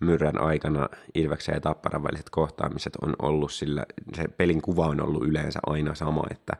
[0.00, 5.24] myrrän aikana Ilveksen ja Tapparan väliset kohtaamiset on ollut sillä, se pelin kuva on ollut
[5.24, 6.56] yleensä aina sama, että,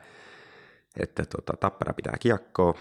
[1.01, 2.75] että tota, Tappara pitää kiekkoa,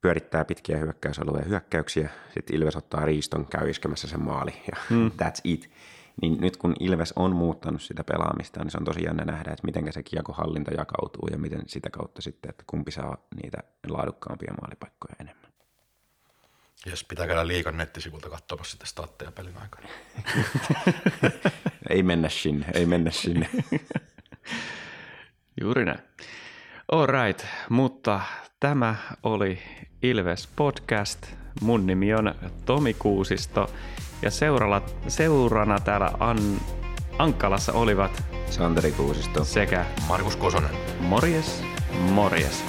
[0.00, 5.10] pyörittää pitkiä hyökkäysalueen hyökkäyksiä, sitten Ilves ottaa riiston, käy iskemässä sen maali ja hmm.
[5.22, 5.70] that's it.
[6.22, 9.66] Niin nyt kun Ilves on muuttanut sitä pelaamista, niin se on tosi jännä nähdä, että
[9.66, 13.58] miten se kiekohallinta jakautuu ja miten sitä kautta sitten, että kumpi saa niitä
[13.88, 15.52] laadukkaampia maalipaikkoja enemmän.
[16.86, 19.88] Jos pitää käydä liikan nettisivulta katsomassa sitä statteja pelin aikana.
[21.90, 23.50] Ei mennä sinne, ei mennä sinne.
[25.60, 25.98] Juuri näin.
[26.92, 28.20] All right, mutta
[28.60, 29.58] tämä oli
[30.02, 31.26] Ilves Podcast.
[31.60, 32.34] Mun nimi on
[32.64, 33.70] Tomi Kuusisto
[34.22, 36.38] ja seuralla, seurana täällä An,
[37.18, 39.44] Ankkalassa olivat Santeri Kuusisto.
[39.44, 40.70] sekä Markus Kosonen.
[41.00, 41.62] Morjes,
[42.10, 42.64] morjes.